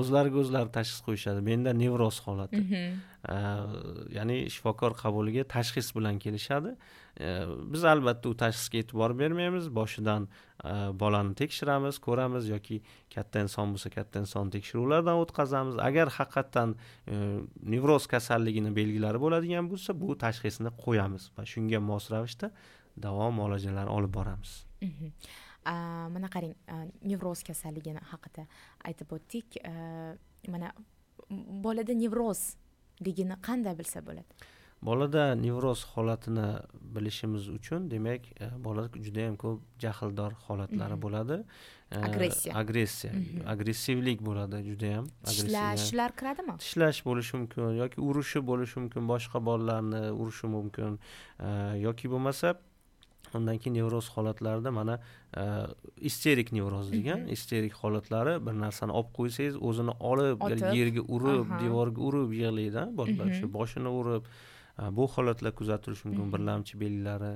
o'zlariga 0.00 0.42
o'zlari 0.42 0.70
tashxis 0.76 1.00
qo'yishadi. 1.06 1.44
Menda 1.50 1.72
nevroz 1.84 2.20
holati. 2.26 2.62
Mhm. 2.62 3.00
ya'ni 4.16 4.36
shifokor 4.50 4.96
qabuliga 4.98 5.44
tashxis 5.54 5.92
bilan 5.96 6.18
kelishadi. 6.18 6.74
Biz 7.72 7.84
albatta 7.92 8.28
u 8.32 8.34
tashxisga 8.42 8.82
e'tibor 8.82 9.14
bermaymiz. 9.20 9.68
Boshidan 9.78 10.26
bolani 11.02 11.34
tekshiramiz 11.38 12.00
ko'ramiz 12.06 12.48
yoki 12.54 12.80
katta 13.14 13.44
inson 13.46 13.76
bo'lsa 13.76 13.94
katta 13.94 14.24
inson 14.24 14.50
tekshiruvlardan 14.56 15.22
o'tkazamiz. 15.22 15.78
Agar 15.88 16.10
haqiqatdan 16.18 16.74
nevroz 17.74 18.10
kasalligini 18.14 18.74
belgilari 18.80 19.22
bo'ladigan 19.24 19.70
bo'lsa 19.70 19.94
bu 20.02 20.18
tashxisni 20.24 20.74
qo'yamiz 20.84 21.30
va 21.38 21.46
shunga 21.54 21.78
mos 21.90 22.10
ravishda 22.10 22.50
davo 23.06 23.30
muolajalar 23.38 23.86
olib 23.86 24.14
boramiz. 24.18 24.71
Mana 26.14 26.28
qarang 26.34 26.54
nevroz 27.10 27.42
kasalligini 27.48 28.02
haqida 28.12 28.46
aytib 28.88 29.12
o'tdik 29.16 29.60
mana 30.54 30.72
bolada 31.66 31.94
nevrozligini 32.04 33.36
qanday 33.46 33.78
bilsa 33.78 34.02
bo'ladi 34.08 34.50
bolada 34.82 35.34
nevroz 35.34 35.84
holatini 35.94 36.46
bilishimiz 36.94 37.48
uchun 37.48 37.90
demak 37.90 38.22
bola 38.64 38.88
judayam 39.06 39.36
ko'p 39.42 39.60
jahldor 39.84 40.32
holatlari 40.46 40.96
bo'ladi 41.04 41.36
agressiya 42.08 42.56
agressiya 42.62 43.12
agressivlik 43.54 44.24
bo'ladi 44.28 44.62
judayam 44.70 45.06
tishlashlar 45.28 46.16
kiradimi 46.18 46.56
tishlash 46.64 47.00
bo'lishi 47.08 47.34
mumkin 47.40 47.78
yoki 47.82 48.00
urishi 48.08 48.44
bo'lishi 48.50 48.76
mumkin 48.82 49.08
boshqa 49.12 49.44
bolalarni 49.48 50.02
urishi 50.22 50.46
mumkin 50.56 50.98
yoki 51.86 52.12
bo'lmasa 52.14 52.54
undan 53.38 53.58
keyin 53.62 53.74
nevroz 53.78 54.08
holatlarida 54.14 54.70
mana 54.70 54.98
isterik 56.10 56.52
nevroz 56.52 56.92
degan 56.92 57.20
mhm. 57.24 57.32
isterik 57.36 57.74
holatlari 57.82 58.38
bir 58.46 58.54
narsani 58.64 58.92
olib 59.00 59.12
qo'ysangiz 59.18 59.58
o'zini 59.68 59.94
olib 60.12 60.46
yerga 60.78 61.02
urib 61.16 61.52
devorga 61.64 62.08
urib 62.08 62.32
yig'laydi 62.40 62.86
bolalar 63.00 63.32
shu 63.40 63.52
boshini 63.58 63.92
urib 64.00 64.32
bu 64.98 65.08
holatlar 65.14 65.52
kuzatilishi 65.60 66.08
mumkin 66.08 66.32
birlamchi 66.34 66.80
belgilari 66.80 67.34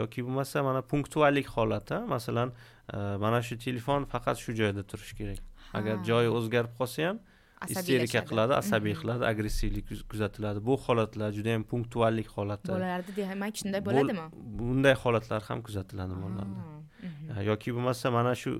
yoki 0.00 0.24
bo'lmasa 0.26 0.62
mana 0.62 0.82
punktuallik 0.82 1.48
holati 1.56 1.98
masalan 2.14 2.52
mana 3.24 3.42
shu 3.42 3.58
telefon 3.58 4.04
faqat 4.04 4.36
shu 4.44 4.52
joyda 4.60 4.82
turishi 4.82 5.16
kerak. 5.16 5.40
Agar 5.78 6.04
joyi 6.04 6.28
o'zgarib 6.38 6.72
qolsa 6.78 7.08
ham 7.08 7.18
isterika 7.68 8.24
qiladi 8.30 8.54
asabiy 8.62 8.94
qiladi 9.00 9.24
agressivlik 9.32 9.86
kuzatiladi. 10.12 10.64
Bu 10.68 10.76
holatlar 10.86 11.32
juda 11.38 11.56
yam 11.56 11.64
punktuallik 11.72 12.28
holati. 12.36 12.72
Bolalarda 12.72 13.16
demak 13.16 13.56
shunday 13.60 13.84
bo'ladimi? 13.88 14.26
bunday 14.60 14.94
holatlar 15.04 15.42
ham 15.48 15.62
kuzatiladi 15.66 16.14
bolalarda. 16.24 16.60
Yoki 17.50 17.74
bo'lmasa 17.76 18.10
mana 18.18 18.34
shu 18.42 18.50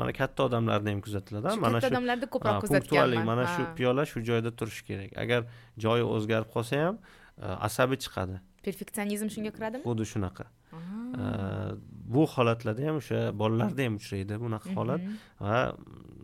mana 0.00 0.12
katta 0.20 0.46
odamlarda 0.48 0.90
ham 0.90 1.00
kuzatiladi 1.06 1.56
mana 1.64 1.80
shu 1.80 1.84
katta 1.84 1.92
odamlarda 1.94 2.26
ko'proq 2.34 2.62
kuzatganman 2.64 3.26
mana 3.32 3.44
shu 3.54 3.66
piyola 3.76 4.06
shu 4.12 4.24
joyda 4.30 4.50
turishi 4.58 4.82
kerak. 4.88 5.12
Agar 5.24 5.40
joyi 5.84 6.04
o'zgarib 6.14 6.48
qolsa 6.54 6.82
ham 6.86 6.98
asabi 7.68 7.96
chiqadi. 8.04 8.40
Perfeksionizm 8.66 9.28
shunga 9.34 9.50
kiradimi? 9.56 9.82
Xuddi 9.88 10.06
shunaqa. 10.14 10.46
Bu 12.14 12.26
holatlarda 12.34 12.82
ham 12.88 12.96
o'sha 13.02 13.20
bolalarda 13.42 13.86
ham 13.86 13.94
uchraydi 14.00 14.38
bunaqa 14.44 14.68
mhm. 14.70 14.76
holat. 14.78 15.00
Va 15.40 15.56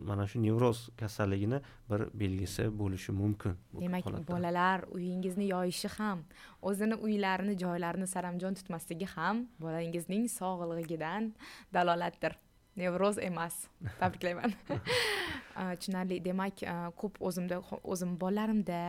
mana 0.05 0.27
shu 0.27 0.41
nevroz 0.41 0.89
kasalligini 0.97 1.61
bir 1.89 2.01
belgisi 2.13 2.69
bo'lishi 2.79 3.11
mumkin 3.11 3.57
demak 3.73 4.05
bolalar 4.27 4.85
uyingizni 4.91 5.47
yoyishi 5.47 5.87
ham 5.97 6.23
o'zini 6.61 6.95
uylarini 6.95 7.57
joylarini 7.57 8.07
saramjon 8.07 8.53
tutmasligi 8.53 9.07
ham 9.15 9.47
bolangizning 9.59 10.29
sog'ligidan 10.29 11.33
dalolatdir. 11.73 12.37
Nevroz 12.79 13.17
emas. 13.17 13.67
Tabriklayman. 13.99 14.53
Tushunarli. 15.79 16.21
Demak 16.23 16.61
ko'p 16.95 17.17
o'zimda 17.19 17.59
o'zim 17.83 18.15
bolalarimda 18.21 18.79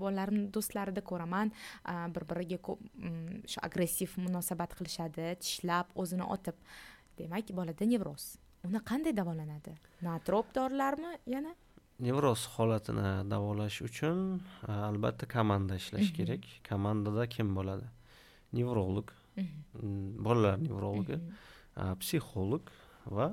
bolalarim 0.00 0.48
do'stlarida 0.54 1.04
ko'raman 1.10 1.52
bir 2.16 2.26
biriga 2.32 2.58
ko'p 2.70 2.82
mm, 2.82 3.46
shu 3.52 3.62
agressiv 3.68 4.18
munosabat 4.24 4.74
qilishadi 4.80 5.30
tishlab 5.44 5.94
o'zini 5.94 6.26
otib. 6.36 6.58
Demak 7.18 7.54
bolada 7.54 7.86
nevroz 7.94 8.32
uni 8.66 8.80
qanday 8.90 9.14
davolanadi? 9.16 9.74
Natrop 10.02 10.54
dorilarmi 10.54 11.12
yana? 11.34 11.54
Nevroz 12.00 12.46
holatini 12.54 13.30
davolash 13.30 13.80
uchun 13.88 14.40
albatta 14.68 15.26
komanda 15.26 15.74
ishlash 15.82 16.10
mhm. 16.10 16.16
kerak. 16.18 16.44
Komandada 16.68 17.26
kim 17.26 17.54
bo'ladi? 17.58 17.86
Nevrolog. 18.52 19.12
Mhm. 19.36 19.46
mm, 19.82 20.24
bolalar 20.24 20.58
nevrologi 20.58 21.16
mhm. 21.16 21.98
psixolog 22.00 22.70
va 23.06 23.28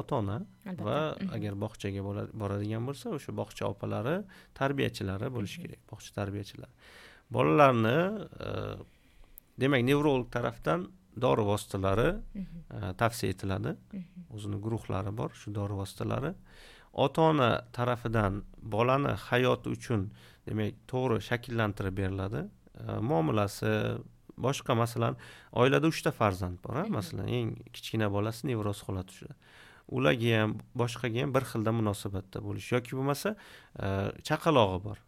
ota 0.00 0.16
ona 0.16 0.38
va 0.86 0.96
agar 1.36 1.54
bog'chaga 1.64 2.02
boradigan 2.42 2.86
bo'lsa 2.88 3.12
o'sha 3.16 3.34
bog'cha 3.40 3.68
opalari 3.72 4.16
tarbiyachilari 4.58 5.28
bo'lishi 5.36 5.62
kerak 5.64 5.82
bog'cha 5.90 6.14
tarbiyachilari. 6.18 6.72
Bolalarni 7.36 7.98
e, 8.46 8.48
demak 9.62 9.82
nevrolog 9.90 10.28
tarafdan 10.36 10.88
dori 11.16 11.44
vositalari 11.44 12.08
e, 12.34 12.92
tavsiya 13.00 13.34
etiladi. 13.34 13.74
O'zini 14.34 14.60
guruhlari 14.64 15.12
bor 15.16 15.30
shu 15.40 15.54
dori 15.54 15.76
vositalari. 15.82 16.32
Ota 16.92 17.22
ona 17.32 17.50
tarafidan 17.72 18.42
bolani 18.74 19.14
hayoti 19.28 19.72
uchun 19.76 20.10
demak 20.48 20.80
to'g'ri 20.92 21.20
shakllantirib 21.28 21.96
beriladi. 22.00 22.46
E, 22.80 22.98
muomalasi 23.10 23.72
boshqa 24.36 24.74
masalan 24.74 25.16
oilada 25.52 25.86
uchta 25.86 26.10
farzand 26.10 26.58
bor 26.64 26.76
a 26.82 26.84
masalan 26.88 27.28
eng 27.28 27.50
kichkina 27.72 28.08
bolasi 28.16 28.46
nevroz 28.50 28.82
holati 28.86 29.12
tushadi 29.12 29.34
ularga 29.96 30.40
ham 30.40 30.54
boshqaga 30.82 31.22
ham 31.22 31.34
bir 31.36 31.44
xilda 31.52 31.72
munosabatda 31.80 32.42
bo'lish 32.46 32.72
yoki 32.74 32.96
bo'lmasa 32.98 33.34
e, 33.84 33.88
chaqalog'i 34.28 34.78
bor 34.86 34.98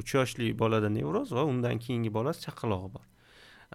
uch 0.00 0.14
yoshli 0.18 0.52
bolada 0.62 0.88
nevroz 0.98 1.32
va 1.38 1.44
undan 1.52 1.82
keyingi 1.84 2.12
bolasi 2.18 2.46
chaqalog'i 2.46 2.92
bor 2.96 3.06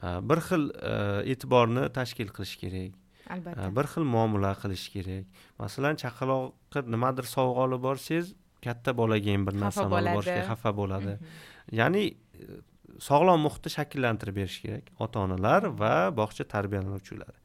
bir 0.01 0.41
xil 0.47 0.69
e, 0.75 0.93
e'tiborni 1.31 1.89
tashkil 1.93 2.31
qilish 2.35 2.55
kerak. 2.61 2.95
Albatta. 3.29 3.69
Bir 3.77 3.89
xil 3.93 4.03
muomala 4.15 4.53
qilish 4.61 4.89
kerak. 4.93 5.25
Masalan 5.59 5.95
chaqaloqqa 6.03 6.85
nimadir 6.95 7.25
sovg'a 7.35 7.67
olib 7.67 7.81
borsangiz 7.87 8.33
katta 8.65 8.95
bolaga 8.97 9.31
ham 9.33 9.47
bir 9.47 9.55
narsani 9.63 9.93
olib 9.99 10.19
borishga 10.19 10.43
xafa 10.51 10.71
bo'ladi. 10.81 11.17
Ya'ni 11.79 12.03
sog'lom 13.09 13.39
muhitni 13.47 13.71
shakllantirib 13.77 14.35
berish 14.41 14.59
kerak. 14.65 14.91
Ota 14.99 15.23
onalar 15.25 15.71
va 15.81 15.93
bog'cha 16.19 16.43
tarbiyalanuvchilari. 16.55 17.39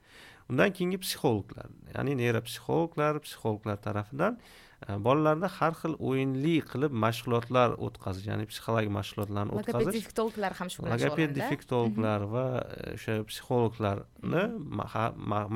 Undan 0.50 0.72
keyingi 0.76 0.98
psixologlar 1.04 1.68
ya'ni 1.94 2.16
neyropsixologlar 2.22 3.20
psixologlar 3.26 3.78
tarafidan 3.86 4.38
e, 4.38 4.69
bolalarda 4.88 5.48
har 5.58 5.74
xil 5.76 5.94
o'yinli 6.00 6.54
qilib 6.70 6.94
mashg'ulotlar 7.04 7.74
o'tkazish 7.86 8.26
ya'ni 8.30 8.46
psixologik 8.48 8.92
mashg'ulotlarni 8.96 9.52
o'tkazish 9.58 9.76
logoped 9.76 9.96
defektologlar 9.98 10.56
ham 10.60 10.70
shu 10.72 10.84
bilan 10.84 10.96
logoped 10.96 11.34
defektologlar 11.36 12.24
va 12.34 12.44
e, 12.60 12.94
o'sha 12.96 13.16
psixologlarni 13.30 14.44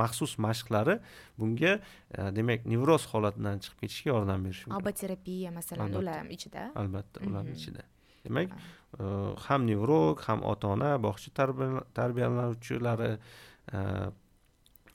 maxsus 0.02 0.36
mashqlari 0.46 0.98
bunga 1.40 1.72
e, 1.78 2.28
demak 2.38 2.68
nevroz 2.72 3.08
holatidan 3.12 3.64
chiqib 3.64 3.86
ketishga 3.86 4.12
yordam 4.12 4.44
berishi 4.44 4.68
mumkin. 4.68 4.80
Aboterapiya 4.82 5.54
masalan 5.58 5.96
ular 6.02 6.20
ham 6.20 6.30
ichida. 6.36 6.68
Albatta 6.82 7.24
ularni 7.28 7.56
ichida. 7.60 7.86
Demak 8.26 8.52
e, 8.52 9.06
ham 9.46 9.64
nevrolog 9.70 10.20
ham 10.28 10.44
ota 10.52 10.74
ona 10.76 10.92
bog'cha 11.06 11.32
tarbiyalanuvchilari 12.00 13.12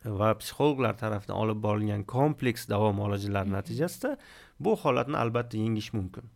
va 0.03 0.33
psixologlar 0.39 0.95
tarafidan 0.95 1.37
olib 1.37 1.61
borilgan 1.61 2.03
kompleks 2.03 2.67
davo 2.67 2.91
muolajalari 2.93 3.51
natijasida 3.51 4.17
bu 4.59 4.75
holatni 4.75 5.17
albatta 5.17 5.57
yengish 5.57 5.93
mumkin. 5.93 6.29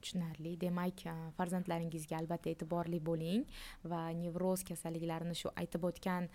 Tushunarli. 0.00 0.56
Demak 0.56 1.04
e, 1.06 1.14
farzandlaringizga 1.36 2.16
albatta 2.16 2.50
e'tiborli 2.50 3.00
bo'ling 3.04 3.44
va 3.92 4.08
nevroz 4.16 4.64
kasalliklarini 4.64 5.36
shu 5.36 5.52
aytib 5.60 5.84
o'tgan 5.84 6.28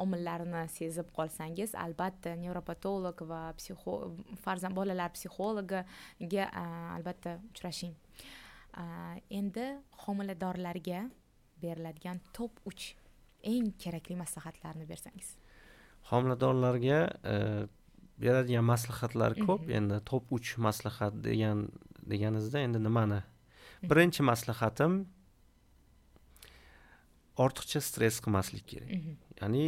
omillarini 0.00 0.62
sezib 0.72 1.10
qolsangiz 1.16 1.74
albatta 1.74 2.34
nevropatolog 2.36 3.20
va 3.28 3.42
psixo 3.58 3.98
farzand 4.44 4.76
bolalar 4.76 5.12
psixologiga 5.12 6.48
albatta 6.96 7.36
uchrashing. 7.50 7.94
Endi 9.30 9.68
homiladorlarga 10.06 11.04
beriladigan 11.60 12.20
top 12.32 12.64
uch 12.64 12.94
eng 13.44 13.72
kerakli 13.76 14.16
maslahatlarni 14.16 14.88
bersangiz 14.88 15.36
homiladorlarga 16.10 17.00
e, 17.34 17.36
beradigan 18.22 18.64
maslahatlar 18.64 19.36
ko'p. 19.46 19.70
Endi 19.78 20.00
top 20.10 20.32
uch 20.36 20.56
maslahat 20.66 21.14
degan 21.28 21.68
deganingizda 22.12 22.64
endi 22.66 22.82
nimani? 22.82 23.22
Birinchi 23.90 24.22
maslahatim 24.22 24.92
ortiqcha 27.44 27.80
stress 27.80 28.20
qilmaslik 28.24 28.66
kerak. 28.72 28.90
Ya'ni 29.40 29.66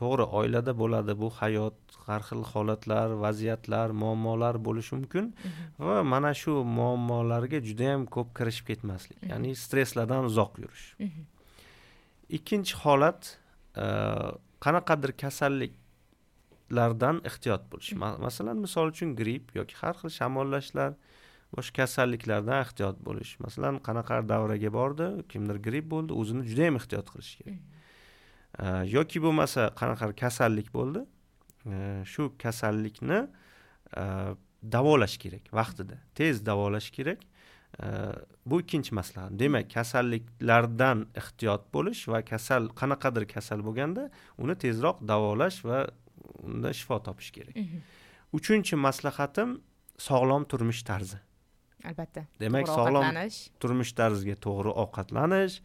to'g'ri 0.00 0.26
oilada 0.38 0.72
bo'ladi 0.82 1.14
bu 1.22 1.30
hayot 1.38 1.76
har 2.06 2.22
xil 2.28 2.42
holatlar 2.52 3.14
vaziyatlar 3.24 3.94
muammolar 4.02 4.58
bo'lishi 4.66 4.92
mumkin 4.98 5.32
va 5.86 6.02
mana 6.12 6.32
shu 6.42 6.52
muammolarga 6.78 7.62
juda 7.68 7.92
yam 7.92 8.06
ko'p 8.16 8.34
kirishib 8.38 8.66
ketmaslik. 8.70 9.18
Ya'ni 9.32 9.54
stresslardan 9.64 10.28
uzoq 10.30 10.60
yurish. 10.62 10.86
Ikkinchi 12.38 12.74
holat 12.82 13.20
e, 13.84 13.86
qanaqadir 14.64 15.12
kasalliklardan 15.22 17.16
ehtiyot 17.28 17.62
bo'lish. 17.72 17.92
Masalan 18.26 18.56
misol 18.64 18.86
uchun 18.92 19.14
gripp 19.20 19.54
yoki 19.58 19.74
har 19.80 19.94
xil 20.00 20.10
shamollashlar 20.18 20.92
boshqa 21.56 21.82
kasalliklardan 21.82 22.58
ehtiyot 22.66 22.98
bo'lish. 23.06 23.32
Masalan 23.44 23.74
qanaqadir 23.86 24.26
davraga 24.32 24.70
bordi 24.78 25.06
kimdir 25.32 25.56
gripp 25.66 25.86
bo'ldi 25.94 26.12
o'zini 26.20 26.42
juda 26.50 26.62
yam 26.68 26.76
ehtiyot 26.80 27.06
qilish 27.12 27.32
kerak. 27.40 27.60
Yoki 28.96 29.18
bo'lmasa 29.24 29.62
qanaqadir 29.80 30.16
kasallik 30.24 30.68
bo'ldi 30.76 31.00
shu 32.12 32.22
kasallikni 32.42 33.20
davolash 34.74 35.16
kerak 35.22 35.44
vaqtida. 35.58 35.96
Tez 36.18 36.34
davolash 36.46 36.90
kerak 36.96 37.20
bu 38.46 38.60
ikkinchi 38.62 38.94
maslahat 38.94 39.32
demak 39.38 39.70
kasalliklardan 39.70 41.06
ehtiyot 41.20 41.68
bo'lish 41.74 42.08
va 42.08 42.22
kasal 42.24 42.68
qanaqadir 42.80 43.26
kasal 43.28 43.60
bo'lganda 43.66 44.08
uni 44.38 44.54
tezroq 44.64 45.02
davolash 45.10 45.58
va 45.68 45.84
unda 46.42 46.72
shifo 46.72 47.02
topish 47.02 47.30
kerak. 47.36 47.56
Uchinchi 48.32 48.76
maslahatim 48.76 49.60
sog'lom 49.98 50.44
turmush 50.50 50.82
tarzi. 50.88 51.18
Albatta. 51.84 52.24
Demak 52.40 52.68
sog'lom 52.68 53.04
turmush 53.60 53.92
tarziga 54.00 54.36
to'g'ri 54.46 54.72
ovqatlanish 54.82 55.60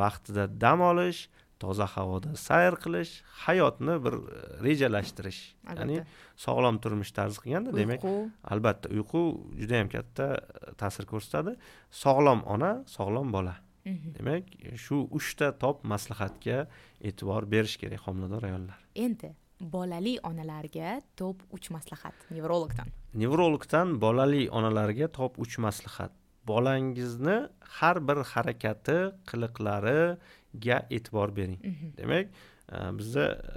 vaqtida 0.00 0.44
dam 0.60 0.80
olish 0.90 1.28
toza 1.62 1.86
havoda 1.94 2.34
sayr 2.36 2.74
qilish 2.84 3.12
hayotni 3.44 3.94
bir 4.04 4.14
e, 4.18 4.40
rejalashtirish. 4.66 5.40
Ya'ni 5.78 6.00
sog'lom 6.46 6.80
turmush 6.84 7.12
tarzi 7.18 7.40
qilganda 7.44 7.74
demak 7.76 8.04
albatta 8.52 8.92
uyqu 8.96 9.22
juda 9.60 9.82
yam 9.82 9.88
katta 9.96 10.26
e, 10.36 10.74
ta'sir 10.80 11.08
ko'rsatadi. 11.12 11.56
Sog'lom 12.02 12.44
ona 12.54 12.72
sog'lom 12.96 13.32
bola. 13.38 13.56
Mhm. 13.86 14.08
demak 14.18 14.44
shu 14.84 14.96
uchta 15.18 15.52
top 15.62 15.84
maslahatga 15.92 16.66
e'tibor 17.08 17.42
berish 17.52 17.76
kerak 17.82 18.00
homilador 18.06 18.42
ayollar. 18.48 18.78
Endi 19.06 19.30
bolali 19.60 20.18
onalarga 20.30 21.00
top 21.16 21.42
uch 21.56 21.70
maslahat 21.70 22.14
nevrologdan. 22.30 22.88
Nevrologdan 23.14 24.00
bolali 24.00 24.48
onalarga 24.50 25.08
top 25.08 25.38
uch 25.38 25.58
maslahat. 25.58 26.12
Bolangizni 26.46 27.38
har 27.78 27.96
bir 28.08 28.18
harakati 28.32 28.98
qiliqlari 29.28 30.16
ga 30.60 30.78
e'tibor 30.90 31.36
bering. 31.36 31.60
Mhm. 31.64 31.92
demak 31.96 32.26
e, 32.72 32.98
bizda 32.98 33.26
e, 33.28 33.56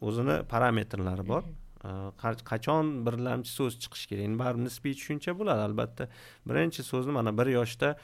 o'zini 0.00 0.36
parametrlari 0.52 1.28
bor. 1.32 1.42
Mhm. 1.42 1.56
e, 2.18 2.44
qachon 2.52 2.92
birlamchi 3.06 3.50
so'z 3.58 3.78
chiqishi 3.82 4.06
kerak? 4.10 4.24
Endi 4.28 4.38
baribir 4.44 4.64
nisbiy 4.68 4.94
tushuncha 5.00 5.36
bo'ladi 5.40 5.62
albatta. 5.68 6.08
Birinchi 6.48 6.82
so'zni 6.92 7.12
mana 7.18 7.36
bir 7.38 7.52
yoshda 7.58 7.96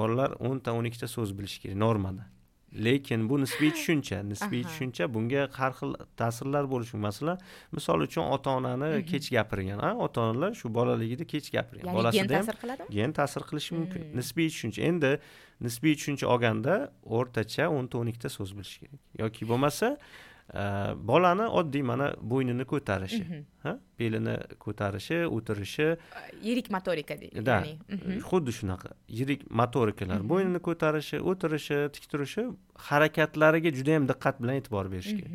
bolalar 0.00 0.36
o'nta 0.48 0.72
o'n 0.78 0.84
ikkita 0.90 1.08
so'z 1.16 1.30
bilishi 1.38 1.62
kerak 1.62 1.76
normada 1.86 2.24
lekin 2.72 3.28
bu 3.28 3.40
nisbiy 3.40 3.70
tushuncha 3.70 4.22
nisbiy 4.22 4.62
tushuncha 4.68 5.08
bunga 5.14 5.48
har 5.52 5.72
xil 5.78 5.94
ta'sirlar 6.20 6.68
bo'lishi 6.72 7.00
masalan 7.00 7.38
misol 7.72 8.04
uchun 8.06 8.28
ota 8.36 8.50
onani 8.58 9.04
kech 9.10 9.30
gapirgan 9.36 9.80
ota 10.06 10.20
onalar 10.20 10.54
shu 10.60 10.68
bolaligida 10.78 11.24
kech 11.24 11.50
gapirgan. 11.56 11.94
Bolasida 11.94 12.22
gen 12.22 12.34
ta'sir 12.38 12.56
qiladimi? 12.62 12.88
gen 12.98 13.12
ta'sir 13.18 13.42
qilishi 13.50 13.74
mumkin. 13.78 14.02
Nisbiy 14.20 14.48
tushuncha. 14.52 14.82
Endi 14.90 15.12
nisbiy 15.60 15.94
tushuncha 15.98 16.26
olganda 16.34 16.74
o'rtacha 17.18 17.68
o'nta 17.78 17.98
o'n 18.00 18.12
ikkita 18.12 18.28
so'z 18.36 18.52
bilish 18.58 18.78
kerak. 18.82 19.00
Yoki 19.22 19.48
bo'lmasa 19.50 19.96
bolani 20.54 21.44
oddiy 21.60 21.82
mana 21.82 22.12
bo'ynini 22.20 22.64
ko'tarishi. 22.64 23.44
Belini 23.98 24.36
ko'tarishi 24.58 25.26
o'tirishi. 25.26 25.96
Yirik 26.42 26.70
motorika 26.70 27.20
deydi 27.20 27.44
да. 27.44 27.64
mhm. 27.88 28.20
xuddi 28.24 28.52
shunaqa. 28.58 28.94
Yirik 29.08 29.44
motorikalar 29.50 30.24
bo'ynini 30.24 30.60
ko'tarishi 30.64 31.20
o'tirishi 31.20 31.78
tik 31.92 32.08
turishi 32.08 32.46
harakatlariga 32.88 33.70
juda 33.78 33.98
yam 33.98 34.08
diqqat 34.08 34.40
bilan 34.40 34.60
e'tibor 34.60 34.88
berish 34.92 35.12
kerak 35.18 35.32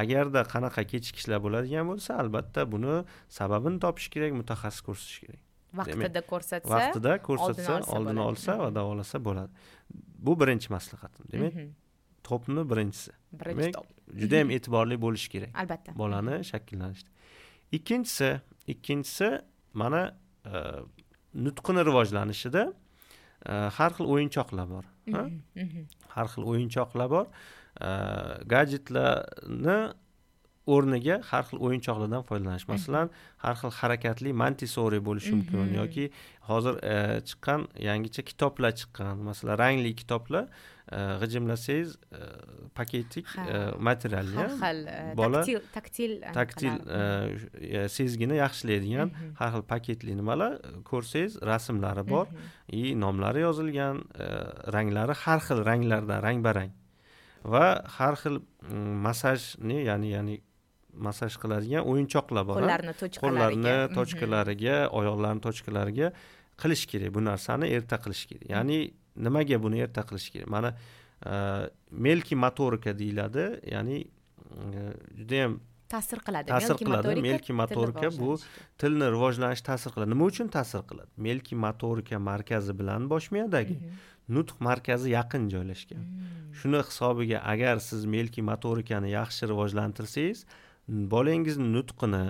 agarda 0.00 0.44
qanaqa 0.54 0.86
kechikishlar 0.92 1.42
bo'ladigan 1.46 1.88
bo'lsa 1.90 2.20
albatta 2.22 2.66
buni 2.74 3.02
sababini 3.38 3.82
topish 3.84 4.08
kerak 4.14 4.32
mutaxassis 4.40 4.86
ko'rsatish 4.86 5.18
kerak. 5.24 5.40
Vaqtida 5.80 6.20
ko'rsatsa 6.32 6.74
vaqtida 6.74 7.12
ko'rsatsa 7.28 7.80
oldini 7.96 8.22
olsa 8.30 8.58
va 8.62 8.68
davolasa 8.78 9.18
bo'ladi. 9.28 9.50
Bu 10.26 10.32
birinchi 10.40 10.68
maslahatim. 10.76 11.24
Demak 11.32 11.54
topni 12.28 12.62
birinchisi. 12.70 13.10
Birinchi 13.40 13.72
top 13.78 13.91
juda 14.20 14.36
yam 14.42 14.50
e'tiborli 14.56 14.96
bo'lish 15.04 15.28
kerak 15.34 15.52
albatta 15.62 15.94
bolani 15.98 16.42
shakllanishda 16.50 17.10
ikkinchisi 17.78 18.30
ikkinchisi 18.74 19.28
mana 19.74 20.02
e, 20.46 20.52
nutqini 21.34 21.82
rivojlanishida 21.88 22.62
e, 23.46 23.52
har 23.76 23.90
xil 23.96 24.06
o'yinchoqlar 24.14 24.66
bor 24.74 24.84
ha? 25.16 25.22
Mhm. 25.22 25.42
Mhm. 25.64 25.86
har 26.14 26.26
xil 26.34 26.44
o'yinchoqlar 26.52 27.10
bor 27.16 27.26
E, 27.80 27.90
gadjetlarni 28.52 29.76
o'rniga 30.66 31.20
har 31.30 31.46
xil 31.48 31.58
o'yinchoqlardan 31.66 32.22
foydalanish. 32.28 32.68
Masalan 32.70 33.10
har 33.44 33.56
xil 33.60 33.72
harakatli 33.80 34.32
mantisori 34.42 35.00
bo'lishi 35.08 35.34
mumkin 35.34 35.72
yoki 35.74 36.10
hozir 36.48 36.78
e, 36.82 37.20
chiqqan 37.28 37.66
yangicha 37.88 38.22
kitoblar 38.22 38.72
chiqqan. 38.80 39.18
Masalan 39.28 39.58
rangli 39.58 39.94
kitoblar 40.00 40.44
e, 40.46 41.00
g'ijimlasangiz 41.22 41.96
e, 41.96 42.20
paketik 42.78 43.26
Ha. 43.32 43.72
materialli 43.78 44.36
har 44.36 44.52
xil 44.60 44.78
bola 45.16 45.42
taktil 45.74 46.12
taktil 46.38 46.78
sezgini 47.96 48.38
yaxshilaydigan 48.38 49.10
har 49.40 49.50
xil 49.54 49.64
paketli 49.72 50.14
nimalar 50.20 50.60
ko'rsangiz 50.90 51.40
rasmlari 51.50 52.04
bor 52.12 52.26
и 52.68 52.94
nomlari 52.94 53.42
yozilgan 53.46 54.04
ranglari 54.76 55.14
har 55.24 55.40
xil 55.48 55.64
ranglardan 55.70 56.22
rang 56.26 56.40
barang 56.46 56.72
va 57.44 57.66
har 57.98 58.14
xil 58.22 58.40
masajni 59.06 59.84
ya'ni 59.88 60.08
ya'ni 60.14 60.40
masaj 61.06 61.32
qiladigan 61.42 61.82
o'yinchoqlar 61.90 62.44
bor 62.48 62.56
a? 62.56 62.60
qo'llarni 62.60 62.92
tochkalariga 63.02 63.22
qo'llarni 63.24 63.74
Mhm. 63.88 63.94
tochkalariga 63.98 64.76
oyoqlarni 64.98 65.40
tochkalariga 65.48 66.08
qilish 66.62 66.84
kerak 66.90 67.10
bu 67.16 67.20
narsani 67.30 67.66
erta 67.76 67.96
qilish 68.04 68.24
kerak 68.30 68.44
ya'ni 68.54 68.78
nimaga 69.26 69.56
buni 69.64 69.78
erta 69.86 70.02
qilish 70.08 70.28
kerak 70.32 70.48
mana 70.54 70.70
e, 71.26 71.34
melki 72.06 72.34
motorika 72.44 72.90
deyiladi 72.98 73.44
ya'ni 73.74 73.98
e, 74.00 74.80
judayam 75.18 75.52
ta'sir 75.94 76.18
qiladi 76.26 76.48
ta'sir 76.54 76.76
qiladi. 76.80 77.20
Melki 77.28 77.52
motorika 77.52 78.08
bu- 78.20 78.38
tilni 78.80 79.06
rivojlanishi 79.14 79.64
ta'sir 79.70 79.90
qiladi 79.94 80.10
nima 80.14 80.24
uchun 80.30 80.48
ta'sir 80.56 80.82
qiladi 80.90 81.10
melki 81.28 81.54
motorika 81.66 82.16
markazi 82.30 82.72
bilan 82.80 83.10
bosh 83.12 83.26
miyadagi 83.34 83.76
Mhm. 83.80 83.92
nutq 84.36 84.56
markazi 84.68 85.08
yaqin 85.18 85.42
joylashgan 85.54 86.00
Mhm. 86.04 86.54
shuni 86.58 86.80
hisobiga 86.88 87.38
agar 87.52 87.76
siz 87.88 88.00
melki 88.16 88.40
motorikani 88.50 89.08
yaxshi 89.18 89.42
rivojlantirsangiz 89.52 90.38
bolangizni 90.88 91.68
nutqini 91.76 92.24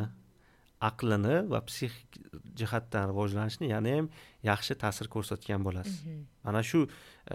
aqlini 0.89 1.37
va 1.53 1.61
psixik 1.69 2.19
jihatdan 2.61 3.09
rivojlanishini 3.13 3.69
yana 3.75 3.91
ham 3.97 4.07
yaxshi 4.51 4.75
ta'sir 4.83 5.07
ko'rsatgan 5.15 5.61
bo'lasiz 5.67 5.99
Mhm. 6.05 6.21
mana 6.45 6.63
shu 6.71 6.81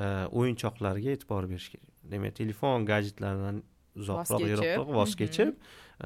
e, 0.02 0.04
o'yinchoqlarga 0.40 1.10
e'tibor 1.16 1.44
berish 1.52 1.70
kerak 1.74 1.90
demak 2.12 2.36
telefon 2.42 2.86
gadjetlardan 2.92 3.64
uzoqroq 4.02 4.42
yiroqroq 4.52 4.90
voz 4.98 5.12
Mhm. 5.16 5.20
kechib 5.22 5.50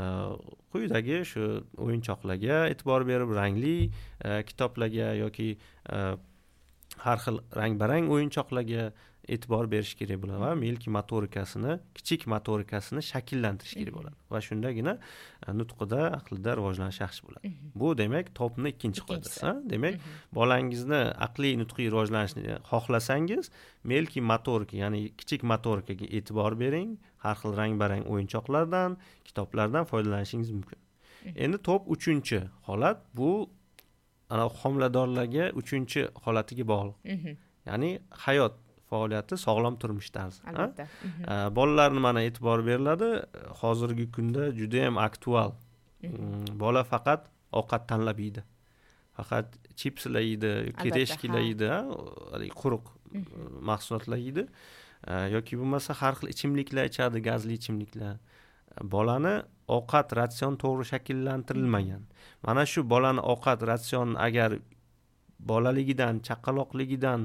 e, 0.02 0.04
quyidagi 0.72 1.18
shu 1.32 1.44
o'yinchoqlarga 1.86 2.58
e'tibor 2.74 3.02
berib 3.12 3.30
rangli 3.40 3.78
e, 4.28 4.30
kitoblarga 4.50 5.08
yoki 5.24 5.50
har 7.06 7.18
xil 7.26 7.38
rang 7.60 7.74
barang 7.82 8.06
o'yinchoqlarga 8.14 8.84
e'tibor 9.28 9.66
berish 9.72 9.94
kerak 10.00 10.18
bo'ladi. 10.22 10.40
Va 10.46 10.56
milki 10.56 10.90
motorikasini 10.98 11.80
kichik 11.98 12.26
motorikasini 12.34 13.02
shakllantirish 13.12 13.74
kerak 13.80 13.94
Mhm. 13.94 13.98
bo'ladi. 13.98 14.16
Va 14.32 14.40
shundagina 14.48 14.94
e, 15.48 15.52
nutqida 15.60 16.02
aqlida 16.20 16.52
rivojlanish 16.60 17.00
yaxshi 17.06 17.22
bo'ladi. 17.28 17.48
Mhm. 17.48 17.72
bu 17.76 17.88
demak 17.98 18.26
topni 18.40 18.68
ikkinchi 18.74 19.02
qoidasi 19.10 19.70
demak 19.70 19.96
bolangizni 20.38 21.02
aqliy 21.28 21.54
nutqiy 21.62 21.88
rivojlanishini 21.94 22.54
xohlasangiz 22.70 23.46
melki 23.92 24.20
motorika 24.32 24.76
ya'ni 24.84 25.02
kichik 25.20 25.42
motorikaga 25.52 26.06
e'tibor 26.18 26.52
bering 26.64 26.90
har 27.24 27.36
xil 27.42 27.52
rang 27.60 27.74
barang 27.82 28.04
o'yinchoqlardan 28.12 28.92
kitoblardan 29.28 29.84
foydalanishingiz 29.92 30.52
mumkin. 30.58 30.80
Endi 31.44 31.58
top 31.68 31.82
uchinchi 31.94 32.40
holat 32.68 32.98
bu 33.18 33.50
ana 34.34 34.46
homiladorlarga 34.62 35.46
uchinchi 35.62 36.02
holatiga 36.24 36.64
bog'liq. 36.74 36.98
Ya'ni 37.70 37.90
hayot 38.26 38.54
faoliyati 38.92 39.36
sog'lom 39.46 39.76
turmush 39.82 40.10
tarzi 40.16 40.40
albatta. 40.50 40.84
Mhm. 41.08 41.56
Bolalarni 41.58 42.00
mana 42.08 42.22
e'tibor 42.28 42.60
beriladi 42.70 43.10
hozirgi 43.62 44.06
kunda 44.16 44.44
judayam 44.60 44.98
aktual. 45.08 45.52
Mhm. 46.04 46.16
Mm, 46.16 46.60
bola 46.64 46.84
faqat 46.94 47.22
ovqat 47.60 47.84
tanlab 47.92 48.20
yeydi. 48.26 48.42
Faqat 49.18 49.48
chipslar 49.80 50.22
yeydi 50.30 50.50
ha. 51.38 51.40
yeydi 51.48 51.68
ha, 51.74 51.80
haligi 52.34 52.56
quruq 52.62 52.86
Mhm. 53.12 53.24
uh, 53.24 53.62
mahsulotlar 53.70 54.18
yeydi. 54.28 54.44
Yoki 55.36 55.54
bo'lmasa 55.60 55.92
har 56.02 56.14
xil 56.20 56.28
ichimliklar 56.34 56.86
ichadi 56.92 57.20
gazli 57.30 57.54
ichimliklar. 57.60 58.16
Bolani 58.94 59.36
ovqat 59.78 60.10
ratsion 60.20 60.54
to'g'ri 60.64 60.86
shakllantirilmagan. 60.92 62.04
Mana 62.46 62.64
shu 62.72 62.80
bolani 62.94 63.22
ovqat 63.34 63.60
ratsioni 63.72 64.16
agar 64.28 64.52
bolaligidan 65.50 66.16
chaqaloqligidan 66.28 67.22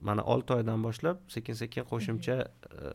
mana 0.00 0.22
olti 0.22 0.52
oydan 0.52 0.82
boshlab 0.84 1.22
sekin 1.28 1.54
sekin 1.54 1.86
qo'shimcha 1.90 2.36
uh, 2.44 2.90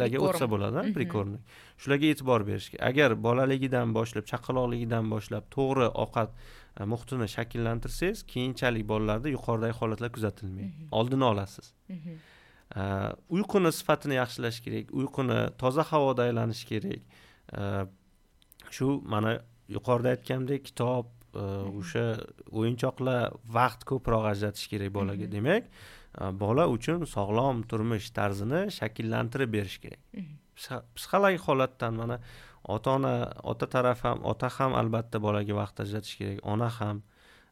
larga 0.00 0.22
o'tsa 0.28 0.48
bo'ladi 0.50 0.92
prikornik 0.96 1.42
shularga 1.82 2.12
e'tibor 2.12 2.46
berish 2.48 2.70
kerak 2.72 2.86
agar 2.90 3.14
bolaligidan 3.26 3.92
boshlab 3.98 4.24
chaqaloqligidan 4.30 5.10
boshlab 5.12 5.50
to'g'ri 5.56 5.90
ovqat 6.04 6.32
uh, 6.32 6.86
muhitini 6.92 7.28
shakllantirsangiz 7.36 8.24
keyinchalik 8.32 8.88
bolalarda 8.92 9.28
yuqoridagi 9.36 9.76
holatlar 9.80 10.12
kuzatilmaydi. 10.16 10.88
Oldini 10.90 11.24
olasiz. 11.24 11.74
Uh, 11.88 13.12
uyquni 13.36 13.72
sifatini 13.72 14.18
yaxshilash 14.22 14.60
kerak 14.64 14.90
uyquni 15.00 15.38
toza 15.60 15.84
havoda 15.92 16.22
aylanish 16.28 16.64
kerak. 16.72 17.04
Shu 18.76 18.88
mana 19.14 19.38
yuqorida 19.76 20.16
aytgandek 20.16 20.64
kitob 20.64 21.06
o'sha 21.80 22.04
o'yinchoqlar 22.50 23.32
vaqt 23.58 23.84
ko'proq 23.90 24.28
ajratish 24.32 24.68
kerak 24.72 24.92
bolaga 24.98 25.26
demak 25.30 25.68
uh, 25.68 26.32
bola 26.42 26.66
uchun 26.76 27.06
sog'lom 27.16 27.64
turmush 27.70 28.10
tarzini 28.18 28.66
shakllantirib 28.78 29.52
berish 29.56 29.78
kerak. 29.84 30.02
Psix- 30.58 30.84
psixologik 30.96 31.44
holatdan 31.48 31.94
mana 32.00 32.20
ota 32.74 32.96
ona 32.98 33.14
ota 33.52 33.66
taraf 33.74 34.04
ham 34.06 34.24
ota 34.32 34.48
ham 34.58 34.74
albatta 34.80 35.22
bolaga 35.26 35.54
vaqt 35.62 35.84
ajratish 35.86 36.16
kerak 36.20 36.38
ona 36.54 36.68
ham 36.78 37.02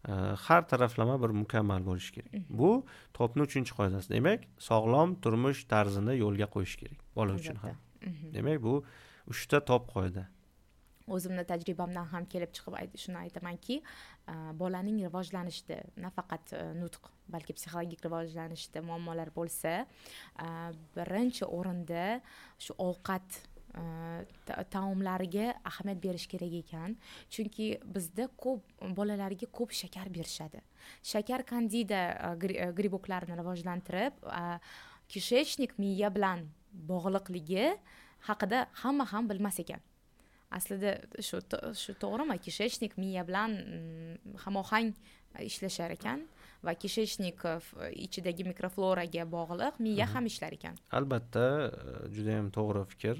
uh, 0.08 0.34
har 0.46 0.62
taraflama 0.72 1.16
bir 1.22 1.34
mukammal 1.42 1.82
bo'lishi 1.88 2.12
kerak. 2.16 2.46
Bu 2.60 2.70
topni 3.18 3.42
uchinchi 3.48 3.72
qoidasi. 3.78 4.10
Demak 4.16 4.46
sog'lom 4.70 5.18
turmush 5.22 5.64
tarzini 5.72 6.14
yo'lga 6.24 6.46
qo'yish 6.54 6.76
kerak 6.80 6.98
bola 7.18 7.32
uchun 7.40 7.56
ham. 7.64 7.76
Demak 8.36 8.62
bu 8.62 8.74
uchta 9.32 9.60
top 9.70 9.90
qoida 9.94 10.26
o'zimni 11.06 11.44
tajribamdan 11.46 12.08
ham 12.12 12.26
kelib 12.32 12.52
chiqib 12.56 12.96
shuni 13.02 13.18
aytamanki 13.24 13.80
bolaning 14.60 14.98
rivojlanishida 15.06 15.80
nafaqat 16.02 16.52
e, 16.52 16.62
nutq 16.80 17.10
balki 17.30 17.54
psixologik 17.58 18.02
rivojlanishda 18.06 18.82
muammolar 18.88 19.30
bo'lsa 19.34 19.74
birinchi 20.96 21.46
o'rinda 21.58 22.06
shu 22.58 22.74
ovqat 22.88 23.38
e, 23.78 23.84
taomlariga 24.74 25.52
ahamiyat 25.70 26.02
berish 26.02 26.26
kerak 26.32 26.58
ekan. 26.62 26.98
Chunki 27.30 27.68
bizda 27.96 28.28
ko'p 28.44 28.62
bolalarga 28.98 29.50
ko'p 29.58 29.70
shakar 29.82 30.10
berishadi. 30.18 30.62
Shakar 31.12 31.46
kandida 31.52 32.02
e, 32.34 32.70
griboklarni 32.80 33.38
rivojlantirib 33.42 34.22
kishechnik 35.08 35.78
miya 35.78 36.10
bilan 36.10 36.48
bog'liqligi 36.90 37.76
haqida 38.28 38.66
hamma 38.82 39.06
ham 39.12 39.30
bilmas 39.30 39.62
ekan. 39.62 39.80
Aslida 40.58 40.92
shu 41.28 41.38
to- 41.50 41.74
shu 41.82 41.92
to'g'rimi? 42.02 42.36
Kishechnik 42.46 42.96
miya 43.02 43.22
bilan 43.28 43.50
mm, 43.60 44.36
hamohang 44.44 44.94
ishlashar 45.50 45.90
ekan 45.96 46.20
va 46.64 46.72
kishechnik 46.82 47.44
uh, 47.44 47.58
f- 47.60 47.74
ichidagi 48.06 48.42
mikrofloraga 48.50 49.24
bog'liq 49.36 49.74
miya 49.84 50.06
ham 50.14 50.24
ishlar 50.30 50.52
ekan. 50.58 50.74
Albatta 50.98 51.44
uh, 51.68 52.08
judayam 52.14 52.48
to'g'ri 52.56 52.82
fikr. 52.92 53.16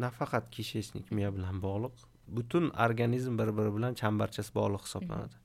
Nafaqat 0.00 0.44
kishechnik 0.54 1.10
miya 1.16 1.30
bilan 1.36 1.60
bog'liq 1.66 1.96
butun 2.36 2.70
organizm 2.86 3.38
bir 3.40 3.50
biri 3.58 3.70
bilan 3.76 3.92
chambarchas 4.00 4.48
bog'liq 4.58 4.82
hisoblanadi. 4.86 5.36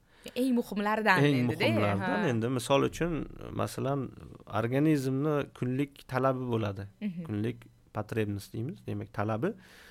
Eng 0.41 0.53
muhimlaridan 0.59 1.17
eng 1.27 1.41
muhimlaridan 1.49 2.27
endi 2.31 2.47
misol 2.57 2.87
uchun 2.89 3.13
masalan 3.61 3.99
organizmni 4.59 5.35
kunlik 5.57 6.05
talabi 6.13 6.43
bo'ladi. 6.53 6.83
Kunlik 7.27 7.57
потребность 7.95 8.53
deymiz 8.55 8.77
demak 8.87 9.09
talabi 9.19 9.49
uh, 9.53 9.84